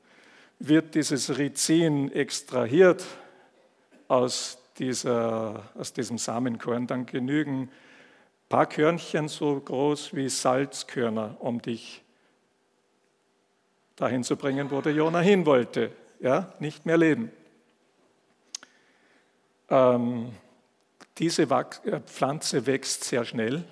Wird 0.61 0.95
dieses 0.95 1.37
Rizin 1.37 2.13
extrahiert 2.13 3.05
aus, 4.07 4.59
dieser, 4.79 5.65
aus 5.75 5.93
diesem 5.93 6.19
Samenkorn, 6.19 6.87
dann 6.87 7.07
genügen 7.07 7.63
ein 7.63 7.71
paar 8.49 8.67
Körnchen 8.67 9.27
so 9.29 9.59
groß 9.59 10.15
wie 10.15 10.29
Salzkörner, 10.29 11.37
um 11.41 11.61
dich 11.61 12.05
dahin 13.97 14.23
zu 14.23 14.37
bringen, 14.37 14.71
wo 14.71 14.81
der 14.81 14.93
Jona 14.93 15.21
hin 15.21 15.45
wollte. 15.47 15.91
Ja, 16.21 16.53
nicht 16.61 16.87
mehr 16.87 16.97
leben. 16.97 17.31
Ähm, 19.69 20.33
diese 21.19 21.43
äh, 21.43 22.01
Pflanze 22.07 22.67
wächst 22.67 23.05
sehr 23.05 23.25
schnell, 23.25 23.65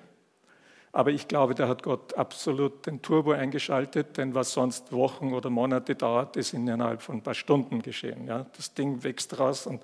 aber 0.91 1.09
ich 1.09 1.27
glaube, 1.27 1.55
da 1.55 1.67
hat 1.67 1.81
Gott 1.81 2.13
absolut 2.13 2.85
den 2.85 3.01
Turbo 3.01 3.31
eingeschaltet, 3.31 4.17
denn 4.17 4.35
was 4.35 4.53
sonst 4.53 4.91
Wochen 4.91 5.33
oder 5.33 5.49
Monate 5.49 5.95
dauert, 5.95 6.37
ist 6.37 6.53
innerhalb 6.53 7.01
von 7.01 7.15
ein 7.15 7.23
paar 7.23 7.33
Stunden 7.33 7.81
geschehen. 7.81 8.27
Ja, 8.27 8.45
das 8.55 8.75
Ding 8.75 9.03
wächst 9.03 9.39
raus 9.39 9.65
und 9.65 9.81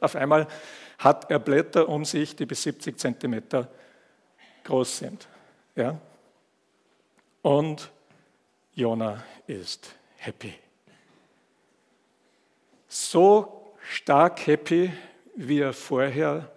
auf 0.00 0.16
einmal 0.16 0.48
hat 0.98 1.30
er 1.30 1.38
Blätter 1.38 1.88
um 1.88 2.06
sich, 2.06 2.34
die 2.34 2.46
bis 2.46 2.62
70 2.62 2.98
Zentimeter 2.98 3.68
groß 4.64 4.98
sind. 4.98 5.28
Ja? 5.76 5.98
Und 7.42 7.90
Jona 8.74 9.22
ist 9.46 9.94
happy. 10.16 10.54
So 12.88 13.74
stark 13.90 14.46
happy, 14.46 14.92
wie 15.36 15.60
er 15.60 15.74
vorher 15.74 16.50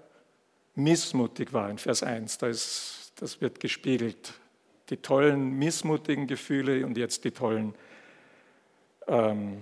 missmutig 0.75 1.53
war 1.53 1.69
in 1.69 1.77
Vers 1.77 2.03
1. 2.03 2.37
Da 2.37 2.47
ist, 2.47 3.13
das 3.15 3.41
wird 3.41 3.59
gespiegelt. 3.59 4.33
Die 4.89 4.97
tollen 4.97 5.51
missmutigen 5.51 6.27
Gefühle 6.27 6.85
und 6.85 6.97
jetzt 6.97 7.23
die 7.23 7.31
tollen 7.31 7.73
ähm, 9.07 9.61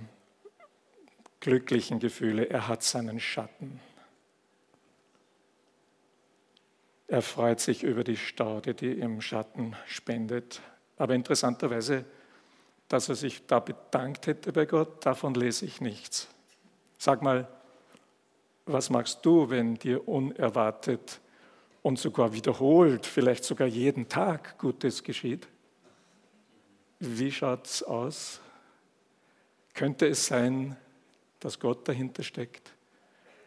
glücklichen 1.39 1.99
Gefühle. 1.99 2.49
Er 2.49 2.67
hat 2.67 2.83
seinen 2.83 3.19
Schatten. 3.19 3.79
Er 7.07 7.21
freut 7.21 7.59
sich 7.59 7.83
über 7.83 8.03
die 8.03 8.17
Staude, 8.17 8.73
die 8.73 8.93
ihm 8.93 9.21
Schatten 9.21 9.75
spendet. 9.85 10.61
Aber 10.97 11.13
interessanterweise 11.13 12.05
dass 12.93 13.09
er 13.09 13.15
sich 13.15 13.47
da 13.47 13.59
bedankt 13.59 14.27
hätte 14.27 14.53
bei 14.53 14.67
Gott, 14.67 15.03
davon 15.03 15.33
lese 15.33 15.65
ich 15.65 15.81
nichts. 15.81 16.27
Sag 16.99 17.23
mal, 17.23 17.47
was 18.65 18.89
machst 18.89 19.25
du, 19.25 19.49
wenn 19.49 19.75
dir 19.75 20.07
unerwartet 20.07 21.19
und 21.81 21.99
sogar 21.99 22.33
wiederholt, 22.33 23.05
vielleicht 23.05 23.43
sogar 23.43 23.67
jeden 23.67 24.07
Tag 24.07 24.57
Gutes 24.57 25.03
geschieht? 25.03 25.47
Wie 26.99 27.31
schaut 27.31 27.65
es 27.65 27.83
aus? 27.83 28.39
Könnte 29.73 30.07
es 30.07 30.25
sein, 30.25 30.77
dass 31.39 31.59
Gott 31.59 31.87
dahinter 31.87 32.23
steckt? 32.23 32.71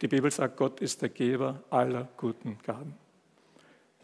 Die 0.01 0.07
Bibel 0.07 0.29
sagt, 0.29 0.57
Gott 0.57 0.79
ist 0.81 1.01
der 1.01 1.09
Geber 1.09 1.63
aller 1.71 2.07
guten 2.17 2.59
Gaben. 2.63 2.95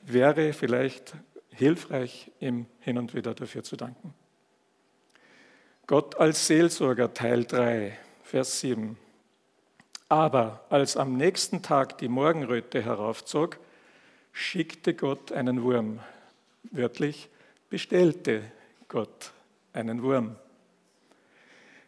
Wäre 0.01 0.53
vielleicht 0.53 1.13
hilfreich, 1.51 2.31
ihm 2.39 2.65
hin 2.79 2.97
und 2.97 3.13
wieder 3.13 3.35
dafür 3.35 3.63
zu 3.63 3.75
danken. 3.75 4.13
Gott 5.85 6.15
als 6.15 6.47
Seelsorger 6.47 7.13
Teil 7.13 7.45
3, 7.45 7.97
Vers 8.23 8.59
7. 8.61 8.97
Aber 10.09 10.65
als 10.69 10.97
am 10.97 11.17
nächsten 11.17 11.61
Tag 11.61 11.97
die 11.97 12.07
Morgenröte 12.07 12.81
heraufzog, 12.81 13.57
schickte 14.31 14.93
Gott 14.93 15.31
einen 15.31 15.63
Wurm. 15.63 15.99
Wörtlich 16.71 17.29
bestellte 17.69 18.43
Gott 18.87 19.31
einen 19.73 20.03
Wurm, 20.03 20.35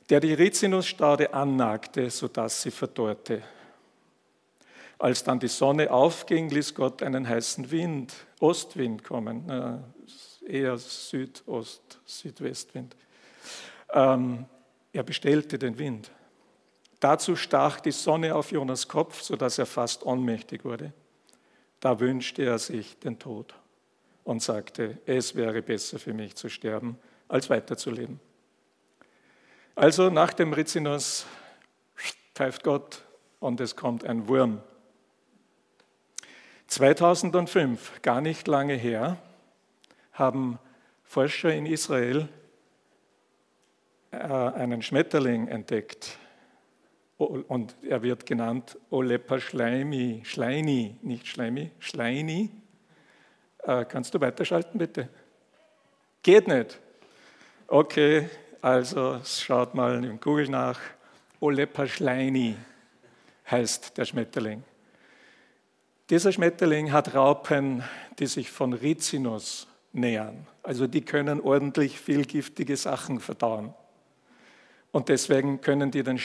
der 0.09 0.19
die 0.19 0.33
Rizinusstaude 0.33 1.33
annagte, 1.33 2.09
sodass 2.09 2.61
sie 2.61 2.71
verdorrte. 2.71 3.41
Als 4.97 5.23
dann 5.23 5.39
die 5.39 5.47
Sonne 5.47 5.91
aufging, 5.91 6.49
ließ 6.49 6.73
Gott 6.73 7.03
einen 7.03 7.27
heißen 7.27 7.69
Wind, 7.69 8.13
Ostwind 8.39 9.03
kommen, 9.03 9.83
eher 10.47 10.77
Südost, 10.77 11.99
Südwestwind 12.05 12.95
ähm, 13.95 14.45
er 14.93 15.03
bestellte 15.03 15.57
den 15.57 15.77
Wind. 15.77 16.11
Dazu 16.99 17.35
stach 17.35 17.79
die 17.79 17.91
Sonne 17.91 18.35
auf 18.35 18.51
Jonas 18.51 18.87
Kopf, 18.87 19.21
sodass 19.21 19.57
er 19.57 19.65
fast 19.65 20.05
ohnmächtig 20.05 20.63
wurde. 20.63 20.93
Da 21.79 21.99
wünschte 21.99 22.43
er 22.43 22.57
sich 22.57 22.97
den 22.99 23.19
Tod 23.19 23.53
und 24.23 24.41
sagte, 24.41 24.97
es 25.05 25.35
wäre 25.35 25.61
besser 25.61 25.99
für 25.99 26.13
mich 26.13 26.35
zu 26.35 26.49
sterben, 26.49 26.97
als 27.27 27.49
weiterzuleben. 27.49 28.19
Also 29.75 30.09
nach 30.09 30.33
dem 30.33 30.53
Rizinus 30.53 31.25
pfeift 32.33 32.63
Gott 32.63 33.03
und 33.39 33.59
es 33.59 33.75
kommt 33.75 34.05
ein 34.05 34.27
Wurm. 34.27 34.61
2005, 36.67 38.01
gar 38.01 38.21
nicht 38.21 38.47
lange 38.47 38.73
her, 38.73 39.17
haben 40.13 40.59
Forscher 41.03 41.53
in 41.53 41.65
Israel 41.65 42.27
äh, 44.11 44.17
einen 44.17 44.81
Schmetterling 44.81 45.47
entdeckt. 45.47 46.17
Und 47.17 47.75
er 47.81 48.03
wird 48.03 48.25
genannt 48.25 48.77
Olepa 48.89 49.39
Schleimi, 49.39 50.21
Schleini, 50.25 50.97
nicht 51.01 51.27
Schleimi, 51.27 51.71
Schleini. 51.79 52.51
Äh, 53.63 53.85
kannst 53.85 54.13
du 54.13 54.19
weiterschalten, 54.19 54.77
bitte? 54.77 55.07
Geht 56.21 56.47
nicht. 56.47 56.79
Okay, 57.67 58.29
also 58.61 59.21
schaut 59.23 59.75
mal 59.75 60.03
in 60.03 60.19
Google 60.19 60.49
nach. 60.49 60.79
Olepa 61.39 61.87
Schleini 61.87 62.55
heißt 63.49 63.97
der 63.97 64.05
Schmetterling. 64.05 64.63
Dieser 66.09 66.31
Schmetterling 66.31 66.91
hat 66.91 67.15
Raupen, 67.15 67.83
die 68.19 68.27
sich 68.27 68.51
von 68.51 68.73
Rizinus 68.73 69.67
nähern. 69.93 70.47
Also 70.63 70.85
die 70.85 71.01
können 71.01 71.41
ordentlich 71.41 71.99
viel 71.99 72.25
giftige 72.25 72.75
Sachen 72.77 73.19
verdauen. 73.19 73.73
Und 74.91 75.09
deswegen 75.09 75.61
können 75.61 75.91
die 75.91 76.03
den 76.03 76.19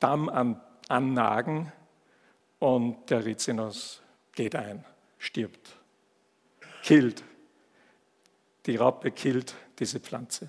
Stamm 0.00 0.30
an, 0.30 0.58
annagen 0.88 1.70
und 2.58 3.10
der 3.10 3.22
Rizinus 3.22 4.00
geht 4.32 4.56
ein, 4.56 4.82
stirbt, 5.18 5.76
killt. 6.82 7.22
Die 8.64 8.76
Raupe 8.76 9.10
killt 9.10 9.54
diese 9.78 10.00
Pflanze. 10.00 10.48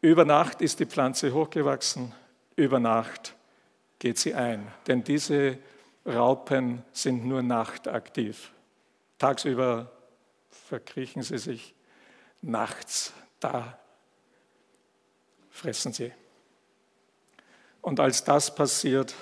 Über 0.00 0.24
Nacht 0.24 0.62
ist 0.62 0.78
die 0.78 0.86
Pflanze 0.86 1.34
hochgewachsen, 1.34 2.14
über 2.54 2.78
Nacht 2.78 3.34
geht 3.98 4.18
sie 4.18 4.32
ein, 4.32 4.72
denn 4.86 5.02
diese 5.02 5.58
Raupen 6.06 6.84
sind 6.92 7.26
nur 7.26 7.42
nachtaktiv. 7.42 8.52
Tagsüber 9.18 9.90
verkriechen 10.48 11.22
sie 11.22 11.38
sich, 11.38 11.74
nachts 12.40 13.12
da 13.40 13.80
fressen 15.50 15.92
sie. 15.92 16.12
Und 17.86 18.00
als 18.00 18.24
das 18.24 18.52
passiert, 18.52 19.14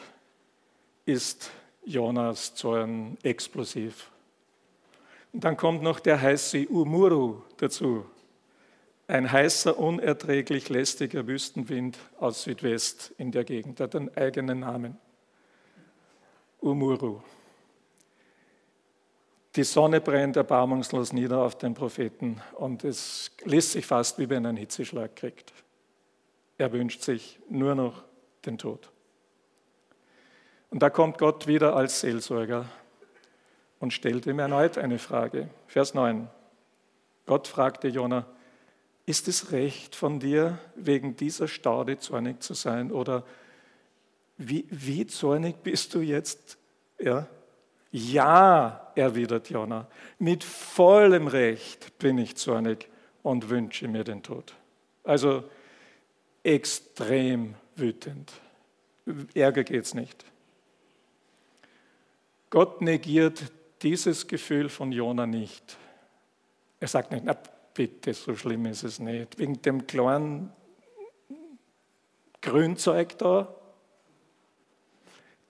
ist 1.05 1.51
Jonas 1.85 2.55
Zorn 2.55 3.19
explosiv. 3.23 4.11
Und 5.35 5.45
dann 5.45 5.59
kommt 5.59 5.83
noch 5.83 6.01
der 6.01 6.19
heiße 6.19 6.67
Umuru 6.69 7.43
dazu. 7.59 8.07
Ein 9.07 9.31
heißer, 9.31 9.79
unerträglich 9.79 10.71
lästiger 10.71 11.27
Wüstenwind 11.27 11.99
aus 12.19 12.45
Südwest 12.45 13.13
in 13.19 13.33
der 13.33 13.45
Gegend. 13.45 13.81
Hat 13.81 13.95
einen 13.97 14.17
eigenen 14.17 14.61
Namen. 14.61 14.97
Umuru. 16.59 17.21
Die 19.57 19.65
Sonne 19.65 20.01
brennt 20.01 20.37
erbarmungslos 20.37 21.13
nieder 21.13 21.43
auf 21.43 21.59
den 21.59 21.75
Propheten 21.75 22.41
und 22.55 22.83
es 22.83 23.31
lässt 23.45 23.73
sich 23.73 23.85
fast 23.85 24.19
wie 24.19 24.31
wenn 24.31 24.47
er 24.47 24.49
einen 24.49 24.57
Hitzeschlag 24.57 25.17
kriegt. 25.17 25.53
Er 26.57 26.73
wünscht 26.73 27.03
sich 27.03 27.39
nur 27.51 27.75
noch 27.75 28.05
den 28.47 28.59
Tod. 28.59 28.91
Und 30.71 30.83
da 30.83 30.91
kommt 30.91 31.19
Gott 31.19 31.47
wieder 31.47 31.77
als 31.77 32.01
Seelsorger 32.01 32.67
und 33.79 33.93
stellt 33.93 34.27
ihm 34.27 34.39
erneut 34.39 34.79
eine 34.79 34.99
Frage. 34.99 35.49
Vers 35.67 35.95
9. 35.95 36.29
Gott 37.27 37.49
fragte 37.49 37.89
Jona, 37.89 38.27
ist 39.07 39.29
es 39.29 39.53
recht 39.53 39.95
von 39.95 40.19
dir, 40.19 40.59
wegen 40.75 41.17
dieser 41.17 41.49
Staude 41.49 41.99
zornig 41.99 42.43
zu 42.43 42.55
sein? 42.55 42.91
Oder 42.91 43.25
wie, 44.37 44.67
wie 44.71 45.07
zornig 45.07 45.63
bist 45.63 45.95
du 45.95 46.01
jetzt? 46.01 46.59
Ja, 46.99 47.29
ja, 47.91 48.91
erwidert 48.97 49.51
Jona, 49.51 49.87
mit 50.19 50.43
vollem 50.43 51.29
Recht 51.29 51.97
bin 51.99 52.19
ich 52.19 52.37
zornig 52.37 52.89
und 53.23 53.51
wünsche 53.51 53.87
mir 53.87 54.03
den 54.03 54.23
Tod. 54.23 54.55
Also 55.05 55.45
extrem 56.43 57.55
wütend. 57.77 58.33
Ärger 59.35 59.65
geht 59.65 59.85
es 59.85 59.95
nicht. 59.95 60.25
Gott 62.51 62.81
negiert 62.81 63.53
dieses 63.83 64.27
Gefühl 64.27 64.69
von 64.69 64.93
Jona 64.93 65.27
nicht. 65.27 65.77
Er 66.81 66.89
sagt 66.89 67.11
nicht, 67.11 67.25
na 67.25 67.37
bitte, 67.75 68.15
so 68.15 68.37
schlimm 68.37 68.67
ist 68.67 68.85
es 68.85 68.99
nicht. 68.99 69.39
Wegen 69.39 69.61
dem 69.63 69.87
kleinen 69.87 70.53
Grünzeug 72.41 73.19
da. 73.19 73.55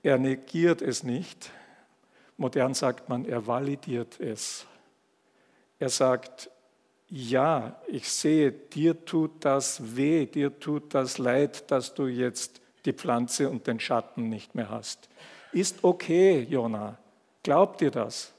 Er 0.03 0.18
negiert 0.18 0.83
es 0.83 1.03
nicht. 1.03 1.51
Modern 2.37 2.75
sagt 2.75 3.09
man, 3.09 3.25
er 3.25 3.47
validiert 3.47 4.18
es. 4.20 4.66
Er 5.79 5.89
sagt, 5.89 6.51
ja, 7.09 7.80
ich 7.86 8.11
sehe, 8.11 8.52
dir 8.52 9.05
tut 9.05 9.44
das 9.44 9.96
weh, 9.96 10.26
dir 10.26 10.59
tut 10.59 10.94
das 10.94 11.18
leid, 11.18 11.70
dass 11.70 11.94
du 11.94 12.07
jetzt 12.07 12.61
die 12.84 12.92
Pflanze 12.92 13.48
und 13.50 13.66
den 13.66 13.80
Schatten 13.80 14.28
nicht 14.28 14.55
mehr 14.55 14.70
hast. 14.70 15.09
Ist 15.52 15.84
okay, 15.84 16.46
Jona. 16.48 16.98
Glaubt 17.42 17.80
dir 17.80 17.90
das? 17.90 18.32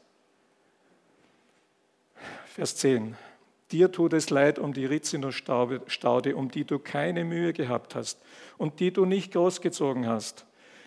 Vers 2.45 2.76
10. 2.78 3.16
Dir 3.72 3.91
tut 3.91 4.13
es 4.13 4.30
leid 4.30 4.59
um 4.59 4.74
die 4.74 4.86
Rizinusstaude, 4.86 6.36
um 6.36 6.51
die 6.51 6.63
du 6.66 6.80
keine 6.80 7.24
Mühe 7.24 7.53
gehabt 7.53 7.95
hast 7.95 8.20
und 8.57 8.80
die 8.80 8.91
du 8.91 9.05
nicht 9.05 9.34
großgezogen 9.34 10.07
hast. 10.07 10.45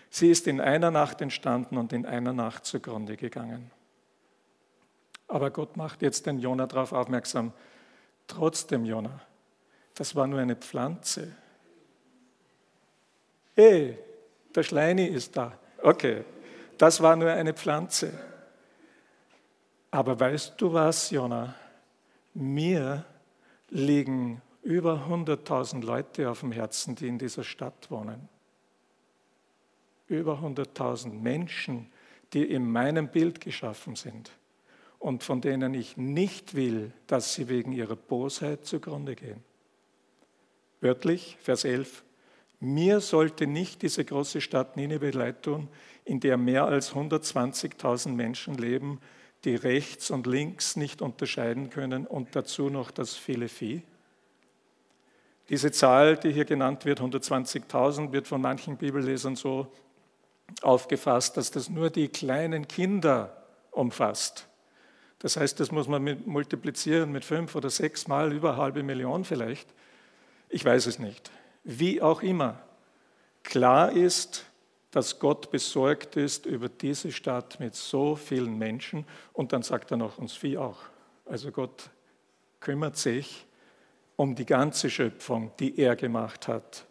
Sie 0.09 0.31
ist 0.31 0.47
in 0.47 0.59
einer 0.59 0.91
Nacht 0.91 1.21
entstanden 1.21 1.77
und 1.77 1.93
in 1.93 2.05
einer 2.05 2.33
Nacht 2.33 2.65
zugrunde 2.65 3.17
gegangen. 3.17 3.71
Aber 5.29 5.51
Gott 5.51 5.77
macht 5.77 6.01
jetzt 6.01 6.25
den 6.25 6.39
Jona 6.39 6.67
darauf 6.67 6.91
aufmerksam. 6.91 7.53
Trotzdem, 8.27 8.83
Jona, 8.83 9.21
das 9.93 10.15
war 10.15 10.27
nur 10.27 10.39
eine 10.39 10.55
Pflanze. 10.55 11.35
Hey, 13.55 13.97
der 14.53 14.63
Schleini 14.63 15.05
ist 15.05 15.37
da. 15.37 15.57
Okay, 15.81 16.25
das 16.77 17.01
war 17.01 17.15
nur 17.15 17.31
eine 17.31 17.53
Pflanze. 17.53 18.11
Aber 19.91 20.19
weißt 20.19 20.55
du 20.57 20.73
was, 20.73 21.11
Jona? 21.11 21.55
Mir 22.33 23.05
liegen 23.69 24.41
über 24.63 25.05
100.000 25.09 25.85
Leute 25.85 26.29
auf 26.29 26.41
dem 26.41 26.51
Herzen, 26.51 26.95
die 26.95 27.07
in 27.07 27.17
dieser 27.17 27.43
Stadt 27.43 27.89
wohnen 27.89 28.27
über 30.07 30.39
100.000 30.39 31.13
Menschen, 31.13 31.91
die 32.33 32.43
in 32.43 32.69
meinem 32.69 33.09
Bild 33.09 33.39
geschaffen 33.39 33.95
sind 33.95 34.31
und 34.99 35.23
von 35.23 35.41
denen 35.41 35.73
ich 35.73 35.97
nicht 35.97 36.53
will, 36.53 36.91
dass 37.07 37.33
sie 37.33 37.47
wegen 37.47 37.71
ihrer 37.71 37.95
Bosheit 37.95 38.65
zugrunde 38.65 39.15
gehen. 39.15 39.43
Wörtlich, 40.81 41.37
Vers 41.41 41.63
11, 41.63 42.03
mir 42.59 42.99
sollte 42.99 43.47
nicht 43.47 43.81
diese 43.81 44.03
große 44.03 44.41
Stadt 44.41 44.75
Nineveh 44.75 45.11
leid 45.11 45.43
tun, 45.43 45.69
in 46.03 46.19
der 46.19 46.37
mehr 46.37 46.65
als 46.65 46.93
120.000 46.93 48.09
Menschen 48.09 48.55
leben, 48.55 48.99
die 49.45 49.55
rechts 49.55 50.11
und 50.11 50.27
links 50.27 50.75
nicht 50.75 51.01
unterscheiden 51.01 51.69
können 51.69 52.05
und 52.05 52.35
dazu 52.35 52.69
noch 52.69 52.91
das 52.91 53.15
viele 53.15 53.47
Vieh. 53.47 53.83
Diese 55.47 55.71
Zahl, 55.71 56.17
die 56.17 56.31
hier 56.31 56.45
genannt 56.45 56.83
wird, 56.83 56.99
120.000, 56.99 58.11
wird 58.11 58.27
von 58.27 58.41
manchen 58.41 58.75
Bibellesern 58.75 59.37
so 59.37 59.71
aufgefasst, 60.61 61.37
dass 61.37 61.51
das 61.51 61.69
nur 61.69 61.89
die 61.89 62.09
kleinen 62.09 62.67
Kinder 62.67 63.45
umfasst. 63.71 64.48
Das 65.19 65.35
heißt, 65.35 65.59
das 65.59 65.71
muss 65.71 65.87
man 65.87 66.01
mit 66.01 66.27
multiplizieren 66.27 67.11
mit 67.11 67.25
fünf 67.25 67.55
oder 67.55 67.69
sechs 67.69 68.07
Mal, 68.07 68.31
über 68.31 68.55
halbe 68.57 68.83
Million 68.83 69.25
vielleicht. 69.25 69.67
Ich 70.47 70.63
weiß 70.63 70.87
es 70.87 70.97
nicht. 70.97 71.29
Wie 71.63 72.01
auch 72.01 72.23
immer. 72.23 72.59
Klar 73.43 73.91
ist, 73.91 74.45
dass 74.91 75.19
Gott 75.19 75.51
besorgt 75.51 76.15
ist 76.15 76.45
über 76.45 76.69
diese 76.69 77.11
Stadt 77.11 77.59
mit 77.59 77.75
so 77.75 78.15
vielen 78.15 78.57
Menschen 78.57 79.05
und 79.33 79.53
dann 79.53 79.61
sagt 79.61 79.91
er 79.91 79.97
noch 79.97 80.17
uns 80.17 80.33
Vieh 80.33 80.57
auch. 80.57 80.79
Also 81.25 81.51
Gott 81.51 81.89
kümmert 82.59 82.97
sich 82.97 83.45
um 84.15 84.35
die 84.35 84.45
ganze 84.45 84.89
Schöpfung, 84.89 85.51
die 85.59 85.77
er 85.79 85.95
gemacht 85.95 86.47
hat. 86.47 86.85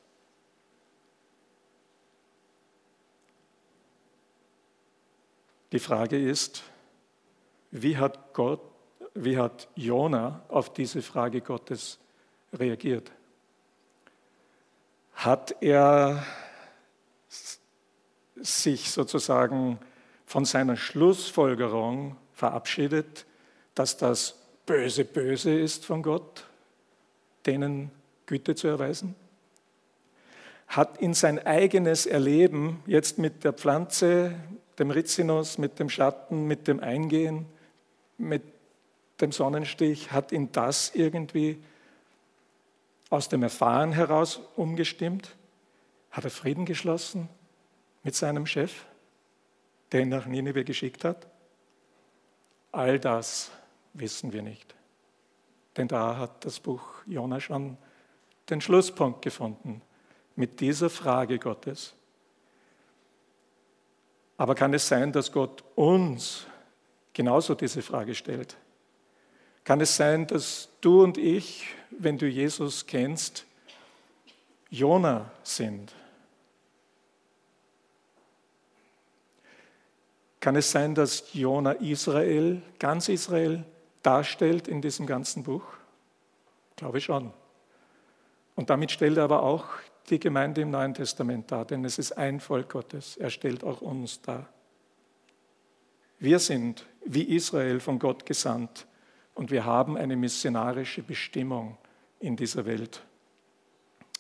Die 5.73 5.79
Frage 5.79 6.19
ist, 6.19 6.63
wie 7.71 7.97
hat 7.97 8.33
Gott, 8.33 8.61
wie 9.15 9.39
hat 9.39 9.69
Jona 9.75 10.43
auf 10.49 10.73
diese 10.73 11.03
Frage 11.03 11.41
Gottes 11.41 11.99
reagiert? 12.53 13.11
Hat 15.15 15.57
er 15.61 16.25
sich 18.37 18.91
sozusagen 18.91 19.79
von 20.25 20.45
seiner 20.45 20.77
Schlussfolgerung 20.77 22.17
verabschiedet, 22.33 23.27
dass 23.75 23.97
das 23.97 24.37
Böse 24.67 25.05
böse 25.05 25.59
ist 25.59 25.85
von 25.85 26.03
Gott, 26.03 26.45
denen 27.47 27.91
Güte 28.27 28.55
zu 28.55 28.69
erweisen? 28.69 29.15
Hat 30.69 30.99
in 30.99 31.15
sein 31.15 31.45
eigenes 31.45 32.07
Erleben 32.07 32.83
jetzt 32.87 33.19
mit 33.19 33.43
der 33.43 33.55
Pflanze, 33.55 34.35
dem 34.79 34.91
Rizinus, 34.91 35.59
mit 35.59 35.79
dem 35.79 35.89
Schatten, 35.89 36.47
mit 36.47 36.69
dem 36.69 36.81
Eingehen, 36.81 37.47
mit 38.19 38.43
dem 39.21 39.33
Sonnenstich, 39.33 40.13
hat 40.13 40.33
ihn 40.33 40.53
das 40.53 40.95
irgendwie 40.95 41.63
aus 43.11 43.29
dem 43.29 43.43
Erfahren 43.43 43.93
heraus 43.93 44.41
umgestimmt? 44.57 45.37
Hat 46.11 46.25
er 46.25 46.31
Frieden 46.31 46.67
geschlossen 46.67 47.29
mit 48.03 48.15
seinem 48.15 48.47
Chef, 48.47 48.85
der 49.93 50.03
ihn 50.03 50.09
nach 50.09 50.27
Nineveh 50.27 50.65
geschickt 50.65 51.05
hat? 51.05 51.27
All 52.73 52.99
das 52.99 53.51
wissen 53.95 54.33
wir 54.33 54.43
nicht. 54.43 54.75
Denn 55.77 55.89
da 55.89 56.17
hat 56.17 56.45
das 56.45 56.61
Buch 56.61 56.83
Jona 57.07 57.41
schon 57.41 57.79
den 58.51 58.61
Schlusspunkt 58.61 59.23
gefunden 59.23 59.83
mit 60.37 60.61
dieser 60.61 60.91
Frage 60.91 61.39
Gottes. 61.39 61.95
Aber 64.37 64.55
kann 64.55 64.73
es 64.75 64.87
sein, 64.87 65.13
dass 65.13 65.33
Gott 65.33 65.65
uns 65.75 66.47
genauso 67.19 67.57
diese 67.57 67.83
Frage 67.83 68.15
stellt? 68.15 68.57
Kann 69.65 69.81
es 69.81 69.97
sein, 69.97 70.29
dass 70.29 70.69
du 70.81 71.03
und 71.03 71.19
ich, 71.19 71.67
wenn 71.91 72.17
du 72.17 72.29
Jesus 72.29 72.87
kennst, 72.87 73.45
Jona 74.71 75.29
sind? 75.43 75.93
Kann 80.39 80.55
es 80.55 80.71
sein, 80.71 80.95
dass 80.95 81.35
Jona 81.35 81.73
Israel, 81.73 82.63
ganz 82.79 83.09
Israel, 83.09 83.65
darstellt 84.05 84.69
in 84.69 84.81
diesem 84.81 85.05
ganzen 85.05 85.43
Buch? 85.43 85.65
Glaube 86.77 87.01
schon. 87.01 87.33
Und 88.55 88.71
damit 88.71 88.93
stellt 88.93 89.17
er 89.17 89.25
aber 89.25 89.43
auch 89.43 89.67
die 90.09 90.21
Gemeinde 90.21 90.61
im 90.61 90.71
Neuen 90.71 90.95
Testament 90.95 91.51
dar, 91.51 91.65
denn 91.65 91.85
es 91.85 91.99
ist 91.99 92.13
ein 92.13 92.39
Volk 92.39 92.69
Gottes. 92.69 93.17
Er 93.17 93.31
stellt 93.31 93.65
auch 93.65 93.81
uns 93.81 94.23
dar. 94.23 94.49
Wir 96.21 96.39
sind 96.41 96.87
wie 97.09 97.23
Israel 97.23 97.81
von 97.81 97.99
Gott 97.99 98.27
gesandt 98.27 98.87
und 99.35 99.51
wir 99.51 99.65
haben 99.65 99.97
eine 99.97 100.17
missionarische 100.17 101.03
Bestimmung 101.03 101.79
in 102.21 102.37
dieser 102.37 102.67
Welt. 102.67 103.03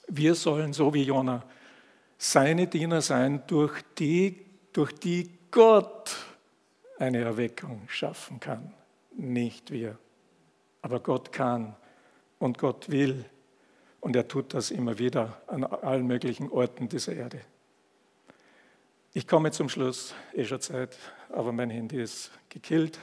Wir 0.09 0.34
sollen, 0.34 0.72
so 0.72 0.95
wie 0.95 1.03
Jona, 1.03 1.45
seine 2.16 2.66
Diener 2.66 3.03
sein, 3.03 3.43
durch 3.47 3.82
die, 3.99 4.47
durch 4.72 4.93
die 4.93 5.30
Gott 5.51 6.16
eine 6.99 7.18
Erweckung 7.18 7.82
schaffen 7.89 8.41
kann, 8.41 8.72
nicht 9.16 9.70
wir. 9.70 9.99
Aber 10.80 11.01
Gott 11.01 11.30
kann 11.30 11.76
und 12.39 12.59
Gott 12.59 12.91
will 12.91 13.24
und 14.01 14.16
er 14.16 14.26
tut 14.26 14.55
das 14.55 14.70
immer 14.70 14.99
wieder 14.99 15.43
an 15.47 15.64
allen 15.64 16.07
möglichen 16.07 16.51
Orten 16.51 16.89
dieser 16.89 17.14
Erde. 17.14 17.41
Ich 19.18 19.26
komme 19.26 19.50
zum 19.50 19.68
Schluss, 19.68 20.14
eh 20.32 20.44
schon 20.44 20.60
Zeit, 20.60 20.96
aber 21.30 21.50
mein 21.50 21.70
Handy 21.70 22.00
ist 22.00 22.30
gekillt. 22.48 23.00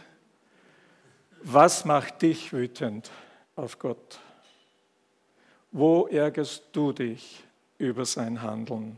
Was 1.44 1.84
macht 1.84 2.22
dich 2.22 2.54
wütend 2.54 3.12
auf 3.58 3.80
Gott? 3.80 4.22
Wo 5.74 6.08
ärgerst 6.08 6.68
du 6.72 6.94
dich 6.94 7.44
über 7.80 8.06
sein 8.06 8.42
Handeln? 8.42 8.98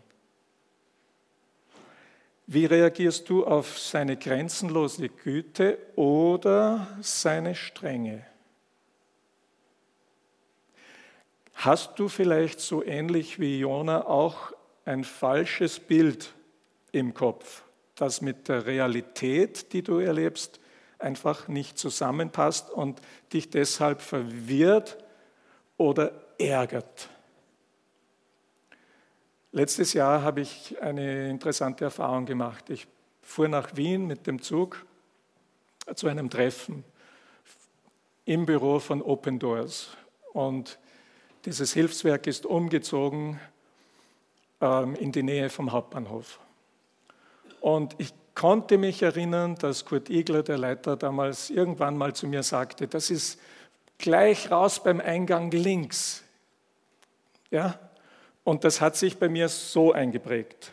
Wie 2.46 2.66
reagierst 2.66 3.28
du 3.30 3.48
auf 3.48 3.80
seine 3.80 4.16
grenzenlose 4.16 5.10
Güte 5.10 5.80
oder 5.96 6.86
seine 7.02 7.56
Strenge? 7.56 8.28
Hast 11.56 11.98
du 11.98 12.10
vielleicht 12.10 12.60
so 12.60 12.84
ähnlich 12.84 13.40
wie 13.40 13.58
Jona 13.58 14.06
auch 14.06 14.52
ein 14.86 15.04
falsches 15.04 15.80
Bild 15.80 16.36
im 16.92 17.14
Kopf, 17.14 17.64
das 17.96 18.22
mit 18.22 18.48
der 18.48 18.66
Realität, 18.66 19.74
die 19.74 19.84
du 19.84 20.00
erlebst, 20.00 20.60
einfach 21.00 21.48
nicht 21.48 21.78
zusammenpasst 21.78 22.70
und 22.70 23.02
dich 23.34 23.50
deshalb 23.50 24.02
verwirrt 24.02 24.98
oder 25.78 26.12
ärgert? 26.38 27.10
Letztes 29.52 29.94
Jahr 29.94 30.22
habe 30.22 30.42
ich 30.42 30.80
eine 30.82 31.30
interessante 31.30 31.86
Erfahrung 31.86 32.26
gemacht. 32.26 32.70
Ich 32.70 32.88
fuhr 33.22 33.48
nach 33.48 33.76
Wien 33.76 34.06
mit 34.06 34.28
dem 34.28 34.42
Zug 34.42 34.86
zu 35.96 36.08
einem 36.08 36.30
Treffen 36.30 36.84
im 38.26 38.46
Büro 38.46 38.80
von 38.80 39.02
Open 39.02 39.40
Doors. 39.40 39.90
Und 40.34 40.78
dieses 41.46 41.74
Hilfswerk 41.74 42.28
ist 42.28 42.46
umgezogen 42.46 43.40
ähm, 44.60 44.96
in 44.96 45.12
die 45.12 45.24
Nähe 45.24 45.50
vom 45.50 45.72
Hauptbahnhof. 45.72 46.40
Und 47.60 47.96
ich 47.98 48.14
konnte 48.36 48.78
mich 48.78 49.02
erinnern, 49.02 49.56
dass 49.56 49.86
Kurt 49.86 50.10
Igler, 50.10 50.44
der 50.44 50.58
Leiter, 50.58 50.96
damals 50.96 51.50
irgendwann 51.50 51.98
mal 51.98 52.14
zu 52.14 52.28
mir 52.28 52.44
sagte, 52.44 52.88
das 52.88 53.10
ist 53.10 53.40
gleich 53.98 54.52
raus 54.52 54.84
beim 54.84 55.02
Eingang 55.02 55.50
links. 55.52 56.24
Ja? 57.50 57.80
Und 58.44 58.64
das 58.64 58.80
hat 58.80 58.96
sich 58.96 59.18
bei 59.18 59.28
mir 59.28 59.50
so 59.50 59.92
eingeprägt. 59.92 60.72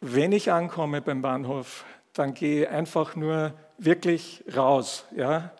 Wenn 0.00 0.32
ich 0.32 0.52
ankomme 0.52 1.00
beim 1.00 1.22
Bahnhof, 1.22 1.84
dann 2.12 2.34
gehe 2.34 2.68
einfach 2.68 3.16
nur 3.16 3.54
wirklich 3.78 4.44
raus. 4.54 5.06
Ja? 5.16 5.52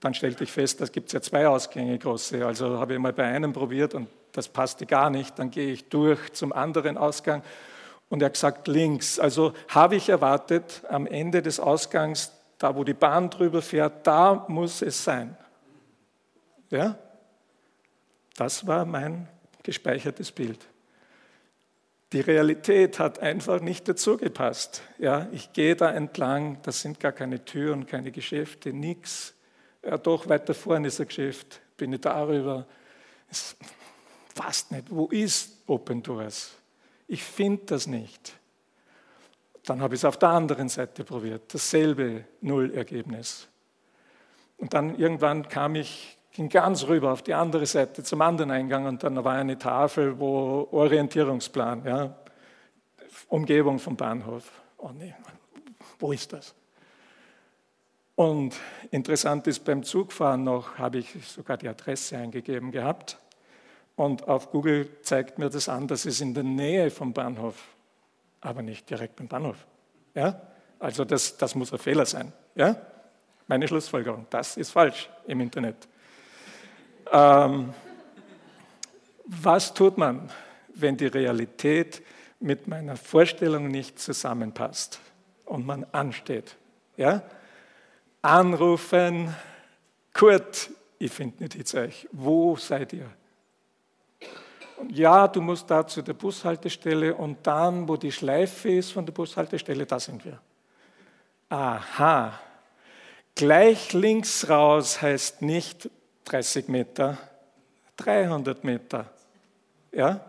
Dann 0.00 0.14
stellte 0.14 0.44
ich 0.44 0.52
fest, 0.52 0.80
da 0.80 0.86
gibt 0.86 1.08
es 1.08 1.12
ja 1.12 1.20
zwei 1.20 1.46
Ausgänge 1.46 1.98
große. 1.98 2.44
Also 2.44 2.78
habe 2.78 2.94
ich 2.94 2.98
mal 2.98 3.12
bei 3.12 3.24
einem 3.24 3.52
probiert 3.52 3.94
und 3.94 4.08
das 4.32 4.48
passte 4.48 4.86
gar 4.86 5.10
nicht. 5.10 5.38
Dann 5.38 5.50
gehe 5.50 5.70
ich 5.70 5.88
durch 5.88 6.32
zum 6.32 6.52
anderen 6.52 6.96
Ausgang 6.96 7.42
und 8.08 8.22
er 8.22 8.26
hat 8.26 8.34
gesagt 8.34 8.68
links. 8.68 9.18
Also 9.18 9.52
habe 9.68 9.96
ich 9.96 10.08
erwartet, 10.08 10.82
am 10.88 11.06
Ende 11.06 11.42
des 11.42 11.60
Ausgangs, 11.60 12.32
da 12.58 12.76
wo 12.76 12.84
die 12.84 12.94
Bahn 12.94 13.30
drüber 13.30 13.62
fährt, 13.62 14.06
da 14.06 14.44
muss 14.48 14.82
es 14.82 15.02
sein. 15.02 15.36
Ja? 16.70 16.98
Das 18.36 18.66
war 18.66 18.84
mein 18.84 19.28
gespeichertes 19.62 20.32
Bild. 20.32 20.58
Die 22.12 22.20
Realität 22.20 23.00
hat 23.00 23.18
einfach 23.18 23.60
nicht 23.60 23.88
dazu 23.88 24.16
gepasst. 24.16 24.82
Ja, 24.98 25.26
ich 25.32 25.52
gehe 25.52 25.74
da 25.74 25.90
entlang, 25.90 26.58
das 26.62 26.80
sind 26.80 27.00
gar 27.00 27.10
keine 27.10 27.44
Türen, 27.44 27.86
keine 27.86 28.12
Geschäfte, 28.12 28.72
nichts. 28.72 29.34
Ja, 29.84 29.98
doch, 29.98 30.28
weiter 30.28 30.54
vorne 30.54 30.88
ist 30.88 31.00
ein 31.00 31.08
Geschäft, 31.08 31.60
bin 31.76 31.92
ich 31.92 32.00
darüber. 32.00 32.66
Es 33.28 33.56
passt 34.34 34.70
nicht. 34.70 34.90
Wo 34.90 35.06
ist 35.06 35.58
Open 35.66 36.02
Doors? 36.02 36.52
Ich 37.06 37.22
finde 37.22 37.64
das 37.66 37.86
nicht. 37.86 38.38
Dann 39.64 39.80
habe 39.80 39.94
ich 39.94 40.00
es 40.00 40.04
auf 40.04 40.18
der 40.18 40.30
anderen 40.30 40.68
Seite 40.68 41.04
probiert, 41.04 41.54
dasselbe 41.54 42.24
Nullergebnis. 42.40 43.48
Und 44.58 44.74
dann 44.74 44.96
irgendwann 44.98 45.48
kam 45.48 45.74
ich, 45.74 46.18
ging 46.32 46.48
ganz 46.48 46.86
rüber 46.86 47.12
auf 47.12 47.22
die 47.22 47.34
andere 47.34 47.66
Seite 47.66 48.02
zum 48.02 48.20
anderen 48.20 48.50
Eingang 48.50 48.86
und 48.86 49.02
dann 49.02 49.22
war 49.24 49.34
eine 49.34 49.58
Tafel, 49.58 50.18
wo 50.18 50.68
Orientierungsplan, 50.70 51.84
ja, 51.84 52.14
Umgebung 53.28 53.78
vom 53.78 53.96
Bahnhof. 53.96 54.50
Oh 54.78 54.90
nee, 54.90 55.14
wo 55.98 56.12
ist 56.12 56.32
das? 56.32 56.54
Und 58.16 58.54
interessant 58.90 59.46
ist, 59.46 59.64
beim 59.64 59.82
Zugfahren 59.82 60.44
noch 60.44 60.78
habe 60.78 60.98
ich 60.98 61.26
sogar 61.26 61.56
die 61.56 61.68
Adresse 61.68 62.16
eingegeben 62.16 62.70
gehabt. 62.70 63.18
Und 63.96 64.26
auf 64.26 64.50
Google 64.50 64.88
zeigt 65.02 65.38
mir 65.38 65.50
das 65.50 65.68
an, 65.68 65.86
dass 65.86 66.04
es 66.04 66.20
in 66.20 66.34
der 66.34 66.42
Nähe 66.42 66.90
vom 66.90 67.12
Bahnhof, 67.12 67.56
aber 68.40 68.62
nicht 68.62 68.90
direkt 68.90 69.16
beim 69.16 69.28
Bahnhof. 69.28 69.66
Ja? 70.14 70.40
Also 70.78 71.04
das, 71.04 71.36
das 71.36 71.54
muss 71.54 71.72
ein 71.72 71.78
Fehler 71.78 72.06
sein. 72.06 72.32
Ja? 72.54 72.76
Meine 73.46 73.68
Schlussfolgerung, 73.68 74.26
das 74.30 74.56
ist 74.56 74.70
falsch 74.70 75.08
im 75.26 75.40
Internet. 75.40 75.88
Ähm, 77.12 77.72
was 79.26 79.72
tut 79.72 79.96
man, 79.96 80.30
wenn 80.74 80.96
die 80.96 81.06
Realität 81.06 82.02
mit 82.40 82.66
meiner 82.66 82.96
Vorstellung 82.96 83.68
nicht 83.68 83.98
zusammenpasst 83.98 85.00
und 85.44 85.64
man 85.64 85.84
ansteht? 85.92 86.56
Ja? 86.96 87.22
anrufen, 88.24 89.34
Kurt, 90.14 90.70
ich 90.98 91.12
finde 91.12 91.42
nicht 91.42 91.56
jetzt 91.56 91.74
euch, 91.74 92.08
wo 92.10 92.56
seid 92.56 92.94
ihr? 92.94 93.10
Ja, 94.88 95.28
du 95.28 95.40
musst 95.40 95.70
da 95.70 95.86
zu 95.86 96.02
der 96.02 96.14
Bushaltestelle 96.14 97.14
und 97.14 97.46
dann, 97.46 97.88
wo 97.88 97.96
die 97.96 98.12
Schleife 98.12 98.70
ist 98.70 98.92
von 98.92 99.06
der 99.06 99.12
Bushaltestelle, 99.12 99.86
da 99.86 100.00
sind 100.00 100.24
wir. 100.24 100.40
Aha, 101.48 102.38
gleich 103.34 103.92
links 103.92 104.48
raus 104.48 105.00
heißt 105.00 105.42
nicht 105.42 105.88
30 106.24 106.68
Meter, 106.68 107.18
300 107.96 108.64
Meter. 108.64 109.10
Ja, 109.92 110.24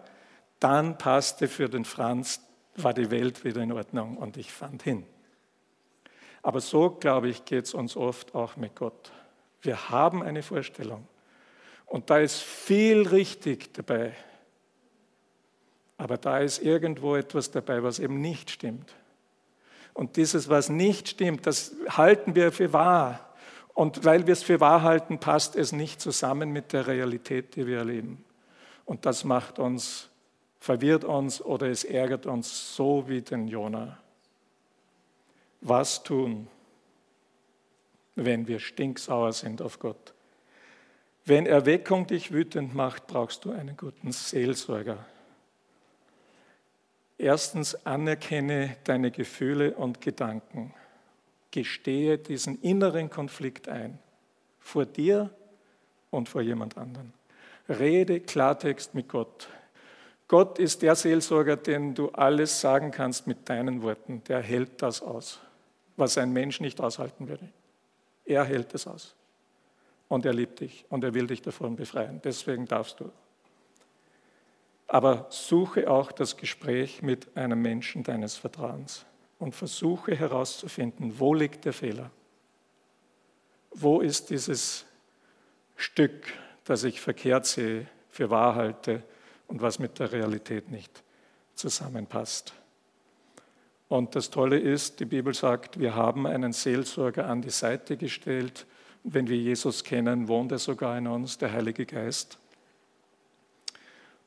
dann 0.59 0.97
passte 0.97 1.47
für 1.47 1.69
den 1.69 1.85
Franz, 1.85 2.39
war 2.75 2.93
die 2.93 3.09
Welt 3.09 3.43
wieder 3.43 3.61
in 3.61 3.71
Ordnung 3.71 4.17
und 4.17 4.37
ich 4.37 4.51
fand 4.51 4.83
hin. 4.83 5.05
Aber 6.43 6.61
so, 6.61 6.91
glaube 6.91 7.29
ich, 7.29 7.45
geht 7.45 7.65
es 7.65 7.73
uns 7.73 7.97
oft 7.97 8.35
auch 8.35 8.55
mit 8.55 8.75
Gott. 8.75 9.11
Wir 9.61 9.89
haben 9.89 10.21
eine 10.21 10.43
Vorstellung. 10.43 11.07
Und 11.87 12.09
da 12.09 12.19
ist 12.19 12.39
viel 12.41 13.07
richtig 13.07 13.73
dabei. 13.73 14.13
Aber 15.97 16.17
da 16.17 16.39
ist 16.39 16.61
irgendwo 16.61 17.15
etwas 17.15 17.51
dabei, 17.51 17.83
was 17.83 17.99
eben 17.99 18.19
nicht 18.19 18.51
stimmt. 18.51 18.93
Und 19.93 20.17
dieses, 20.17 20.49
was 20.49 20.69
nicht 20.69 21.09
stimmt, 21.09 21.47
das 21.47 21.73
halten 21.89 22.35
wir 22.35 22.51
für 22.51 22.73
wahr. 22.73 23.33
Und 23.73 24.03
weil 24.03 24.27
wir 24.27 24.33
es 24.33 24.43
für 24.43 24.59
wahr 24.59 24.81
halten, 24.83 25.19
passt 25.19 25.55
es 25.55 25.71
nicht 25.71 26.01
zusammen 26.01 26.51
mit 26.51 26.73
der 26.73 26.87
Realität, 26.87 27.55
die 27.55 27.65
wir 27.65 27.79
erleben. 27.79 28.23
Und 28.83 29.05
das 29.05 29.23
macht 29.23 29.57
uns, 29.57 30.09
verwirrt 30.59 31.03
uns 31.03 31.41
oder 31.41 31.67
es 31.67 31.83
ärgert 31.83 32.25
uns 32.25 32.75
so 32.75 33.07
wie 33.07 33.21
den 33.21 33.47
Jonah 33.47 33.97
was 35.67 36.03
tun, 36.03 36.47
wenn 38.15 38.47
wir 38.47 38.59
stinksauer 38.59 39.33
sind 39.33 39.61
auf 39.61 39.79
Gott. 39.79 40.13
Wenn 41.25 41.47
Erweckung 41.47 42.05
dich 42.05 42.31
wütend 42.31 42.75
macht, 42.75 43.07
brauchst 43.07 43.45
du 43.45 43.51
einen 43.51 43.75
guten 43.75 44.11
Seelsorger. 44.11 45.03
Erstens 47.17 47.75
anerkenne 47.85 48.75
deine 48.83 49.11
Gefühle 49.11 49.73
und 49.75 50.01
Gedanken. 50.01 50.73
Gestehe 51.51 52.17
diesen 52.17 52.61
inneren 52.61 53.09
Konflikt 53.09 53.69
ein, 53.69 53.99
vor 54.59 54.85
dir 54.85 55.29
und 56.11 56.27
vor 56.27 56.41
jemand 56.41 56.77
anderen. 56.77 57.13
Rede 57.69 58.19
Klartext 58.19 58.93
mit 58.93 59.07
Gott. 59.07 59.47
Gott 60.27 60.59
ist 60.59 60.81
der 60.81 60.95
Seelsorger, 60.95 61.55
den 61.55 61.93
du 61.93 62.09
alles 62.09 62.59
sagen 62.59 62.91
kannst 62.91 63.27
mit 63.27 63.47
deinen 63.47 63.81
Worten. 63.81 64.23
Der 64.25 64.41
hält 64.41 64.81
das 64.81 65.01
aus 65.01 65.39
was 65.97 66.17
ein 66.17 66.31
Mensch 66.33 66.59
nicht 66.59 66.81
aushalten 66.81 67.27
würde. 67.27 67.47
Er 68.25 68.43
hält 68.43 68.73
es 68.73 68.87
aus. 68.87 69.15
Und 70.07 70.25
er 70.25 70.33
liebt 70.33 70.59
dich 70.59 70.85
und 70.89 71.03
er 71.03 71.13
will 71.13 71.27
dich 71.27 71.41
davon 71.41 71.75
befreien. 71.75 72.21
Deswegen 72.23 72.65
darfst 72.65 72.99
du. 72.99 73.11
Aber 74.87 75.27
suche 75.29 75.89
auch 75.89 76.11
das 76.11 76.37
Gespräch 76.37 77.01
mit 77.01 77.35
einem 77.35 77.61
Menschen 77.61 78.03
deines 78.03 78.37
Vertrauens 78.37 79.05
und 79.39 79.55
versuche 79.55 80.15
herauszufinden, 80.15 81.19
wo 81.19 81.33
liegt 81.33 81.65
der 81.65 81.73
Fehler? 81.73 82.11
Wo 83.71 83.99
ist 83.99 84.29
dieses 84.29 84.85
Stück, 85.75 86.33
das 86.63 86.83
ich 86.83 87.01
verkehrt 87.01 87.45
sehe, 87.45 87.87
für 88.09 88.29
wahr 88.29 88.55
halte 88.55 89.03
und 89.47 89.61
was 89.61 89.79
mit 89.79 89.99
der 89.99 90.11
Realität 90.11 90.71
nicht 90.71 91.03
zusammenpasst. 91.53 92.53
Und 93.87 94.15
das 94.15 94.29
Tolle 94.29 94.57
ist, 94.57 94.99
die 94.99 95.05
Bibel 95.05 95.33
sagt, 95.33 95.79
wir 95.79 95.95
haben 95.95 96.25
einen 96.25 96.53
Seelsorger 96.53 97.27
an 97.27 97.41
die 97.41 97.51
Seite 97.51 97.97
gestellt. 97.97 98.65
Wenn 99.03 99.27
wir 99.27 99.37
Jesus 99.37 99.83
kennen, 99.83 100.27
wohnt 100.27 100.51
er 100.51 100.57
sogar 100.57 100.97
in 100.97 101.07
uns, 101.07 101.37
der 101.37 101.51
Heilige 101.51 101.85
Geist. 101.85 102.39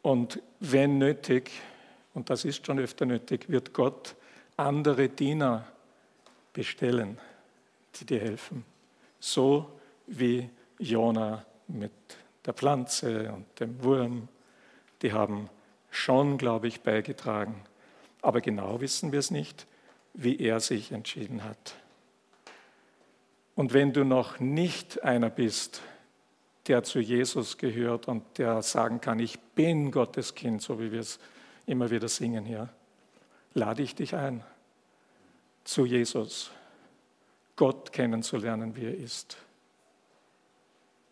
Und 0.02 0.42
wenn 0.60 0.98
nötig, 0.98 1.50
und 2.14 2.30
das 2.30 2.44
ist 2.44 2.66
schon 2.66 2.78
öfter 2.78 3.06
nötig, 3.06 3.48
wird 3.48 3.72
Gott 3.72 4.14
andere 4.56 5.08
Diener 5.08 5.66
bestellen, 6.52 7.18
die 7.96 8.06
dir 8.06 8.20
helfen. 8.20 8.64
So 9.20 9.70
wie 10.06 10.48
Jona 10.78 11.44
mit 11.68 11.92
der 12.44 12.54
Pflanze 12.54 13.32
und 13.32 13.46
dem 13.60 13.82
Wurm. 13.82 14.28
Die 15.02 15.12
haben 15.12 15.50
schon, 15.90 16.38
glaube 16.38 16.68
ich, 16.68 16.80
beigetragen. 16.80 17.62
Aber 18.22 18.40
genau 18.40 18.80
wissen 18.80 19.12
wir 19.12 19.18
es 19.18 19.30
nicht, 19.30 19.66
wie 20.14 20.38
er 20.38 20.60
sich 20.60 20.92
entschieden 20.92 21.44
hat. 21.44 21.76
Und 23.54 23.72
wenn 23.72 23.92
du 23.92 24.04
noch 24.04 24.40
nicht 24.40 25.02
einer 25.02 25.30
bist, 25.30 25.82
der 26.68 26.82
zu 26.84 27.00
Jesus 27.00 27.58
gehört 27.58 28.08
und 28.08 28.22
der 28.38 28.62
sagen 28.62 29.00
kann, 29.00 29.18
ich 29.18 29.38
bin 29.58 29.90
Gottes 29.90 30.36
Kind, 30.36 30.62
so 30.62 30.78
wie 30.78 30.92
wir 30.92 31.00
es 31.00 31.18
immer 31.66 31.90
wieder 31.90 32.06
singen 32.06 32.44
hier, 32.44 32.68
lade 33.54 33.82
ich 33.82 33.92
dich 33.96 34.14
ein, 34.14 34.44
zu 35.64 35.84
Jesus, 35.84 36.52
Gott 37.56 37.92
kennenzulernen, 37.92 38.76
wie 38.76 38.84
er 38.84 38.96
ist, 38.96 39.36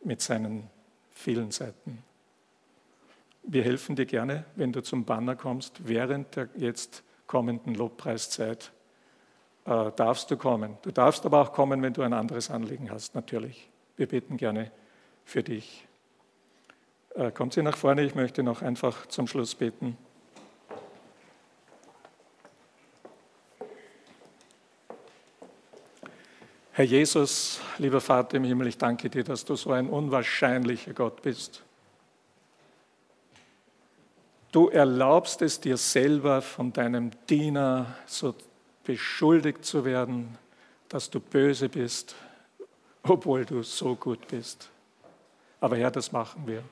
mit 0.05 0.21
seinen 0.21 0.71
vielen 1.11 1.51
Seiten. 1.51 2.05
Wir 3.43 3.65
helfen 3.65 3.97
dir 3.97 4.07
gerne, 4.07 4.45
wenn 4.55 4.73
du 4.73 4.81
zum 4.81 5.05
Banner 5.05 5.35
kommst, 5.35 5.89
während 5.89 6.37
der 6.37 6.49
jetzt 6.57 7.03
kommenden 7.27 7.75
Lobpreiszeit 7.75 8.71
äh, 9.65 9.91
darfst 9.97 10.31
du 10.31 10.37
kommen. 10.37 10.79
Du 10.83 10.93
darfst 10.93 11.27
aber 11.27 11.41
auch 11.43 11.53
kommen, 11.53 11.83
wenn 11.83 11.95
du 11.95 12.03
ein 12.03 12.13
anderes 12.13 12.49
Anliegen 12.49 12.93
hast, 12.93 13.17
natürlich. 13.17 13.69
Wir 13.97 14.07
beten 14.07 14.37
gerne 14.37 14.71
für 15.25 15.43
dich. 15.43 15.86
Äh, 17.17 17.31
kommt 17.31 17.55
sie 17.55 17.63
nach 17.63 17.77
vorne, 17.77 18.05
ich 18.05 18.15
möchte 18.15 18.43
noch 18.43 18.61
einfach 18.61 19.07
zum 19.07 19.27
Schluss 19.27 19.55
beten. 19.55 19.97
Herr 26.73 26.85
Jesus, 26.85 27.59
lieber 27.79 28.03
Vater 28.03 28.37
im 28.37 28.45
Himmel, 28.45 28.67
ich 28.67 28.77
danke 28.77 29.09
dir, 29.09 29.25
dass 29.25 29.47
du 29.47 29.57
so 29.57 29.73
ein 29.73 29.89
unwahrscheinlicher 29.89 30.93
Gott 30.93 31.23
bist. 31.23 31.63
Du 34.53 34.69
erlaubst 34.69 35.41
es 35.41 35.59
dir 35.59 35.79
selber, 35.79 36.43
von 36.43 36.75
deinem 36.75 37.13
Diener 37.31 37.97
so 38.05 38.35
beschuldigt 38.85 39.65
zu 39.65 39.87
werden, 39.87 40.37
dass 40.91 41.09
du 41.09 41.19
böse 41.19 41.71
bist, 41.71 42.15
obwohl 43.03 43.47
du 43.47 43.63
so 43.63 43.97
gut 43.97 44.29
bist. 44.29 44.69
Aber 45.61 45.79
Herr, 45.79 45.91
das 45.91 46.13
machen 46.13 46.47
wir. 46.47 46.63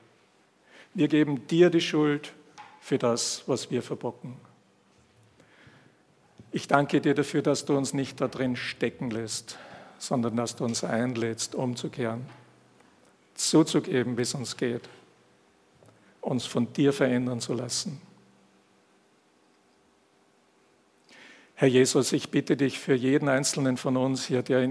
Wir 0.95 1.09
geben 1.09 1.45
dir 1.47 1.69
die 1.69 1.81
Schuld 1.81 2.33
für 2.79 2.97
das, 2.97 3.43
was 3.47 3.69
wir 3.69 3.83
verbocken. 3.83 4.37
Ich 6.53 6.69
danke 6.69 7.01
dir 7.01 7.13
dafür, 7.13 7.41
dass 7.41 7.65
du 7.65 7.75
uns 7.75 7.93
nicht 7.93 8.21
da 8.21 8.29
drin 8.29 8.55
stecken 8.55 9.11
lässt, 9.11 9.59
sondern 9.97 10.37
dass 10.37 10.55
du 10.55 10.63
uns 10.63 10.85
einlädst, 10.85 11.53
umzukehren, 11.53 12.25
zuzugeben, 13.33 14.17
wie 14.17 14.21
es 14.21 14.33
uns 14.35 14.55
geht, 14.55 14.87
uns 16.21 16.45
von 16.45 16.71
dir 16.71 16.93
verändern 16.93 17.41
zu 17.41 17.53
lassen. 17.53 18.01
Herr 21.55 21.67
Jesus, 21.67 22.13
ich 22.13 22.31
bitte 22.31 22.55
dich 22.55 22.79
für 22.79 22.95
jeden 22.95 23.27
einzelnen 23.27 23.75
von 23.75 23.97
uns 23.97 24.27
hier, 24.27 24.43
der 24.43 24.69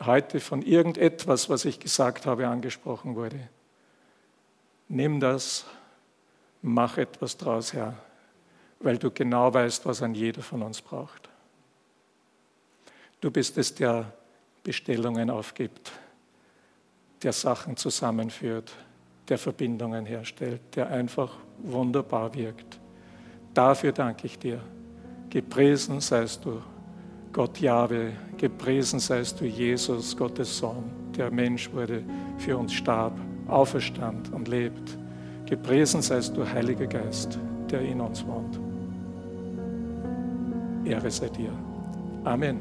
heute 0.00 0.38
von 0.38 0.62
irgendetwas, 0.62 1.48
was 1.48 1.64
ich 1.64 1.80
gesagt 1.80 2.26
habe, 2.26 2.46
angesprochen 2.46 3.16
wurde. 3.16 3.48
Nimm 4.88 5.20
das, 5.20 5.64
mach 6.62 6.98
etwas 6.98 7.36
draus, 7.36 7.72
Herr, 7.72 7.94
weil 8.80 8.98
du 8.98 9.10
genau 9.10 9.52
weißt, 9.52 9.86
was 9.86 10.02
ein 10.02 10.14
jeder 10.14 10.42
von 10.42 10.62
uns 10.62 10.80
braucht. 10.80 11.28
Du 13.20 13.30
bist 13.30 13.56
es, 13.56 13.74
der 13.74 14.12
Bestellungen 14.62 15.30
aufgibt, 15.30 15.92
der 17.22 17.32
Sachen 17.32 17.76
zusammenführt, 17.76 18.72
der 19.28 19.38
Verbindungen 19.38 20.04
herstellt, 20.04 20.60
der 20.74 20.88
einfach 20.88 21.34
wunderbar 21.58 22.34
wirkt. 22.34 22.78
Dafür 23.54 23.92
danke 23.92 24.26
ich 24.26 24.38
dir. 24.38 24.60
Gepriesen 25.30 26.00
seist 26.00 26.44
du, 26.44 26.62
Gott 27.32 27.58
Jahwe, 27.60 28.12
gepriesen 28.36 29.00
seist 29.00 29.40
du, 29.40 29.44
Jesus, 29.44 30.16
Gottes 30.16 30.58
Sohn, 30.58 30.84
der 31.16 31.30
Mensch 31.30 31.72
wurde, 31.72 32.04
für 32.38 32.56
uns 32.56 32.72
starb, 32.72 33.18
auferstand 33.48 34.32
und 34.32 34.48
lebt. 34.48 34.98
Gepriesen 35.46 36.02
seist 36.02 36.36
du, 36.36 36.46
Heiliger 36.46 36.86
Geist, 36.86 37.38
der 37.70 37.80
in 37.80 38.00
uns 38.00 38.24
wohnt. 38.26 38.60
Ehre 40.84 41.10
sei 41.10 41.28
dir. 41.28 41.50
Amen. 42.24 42.58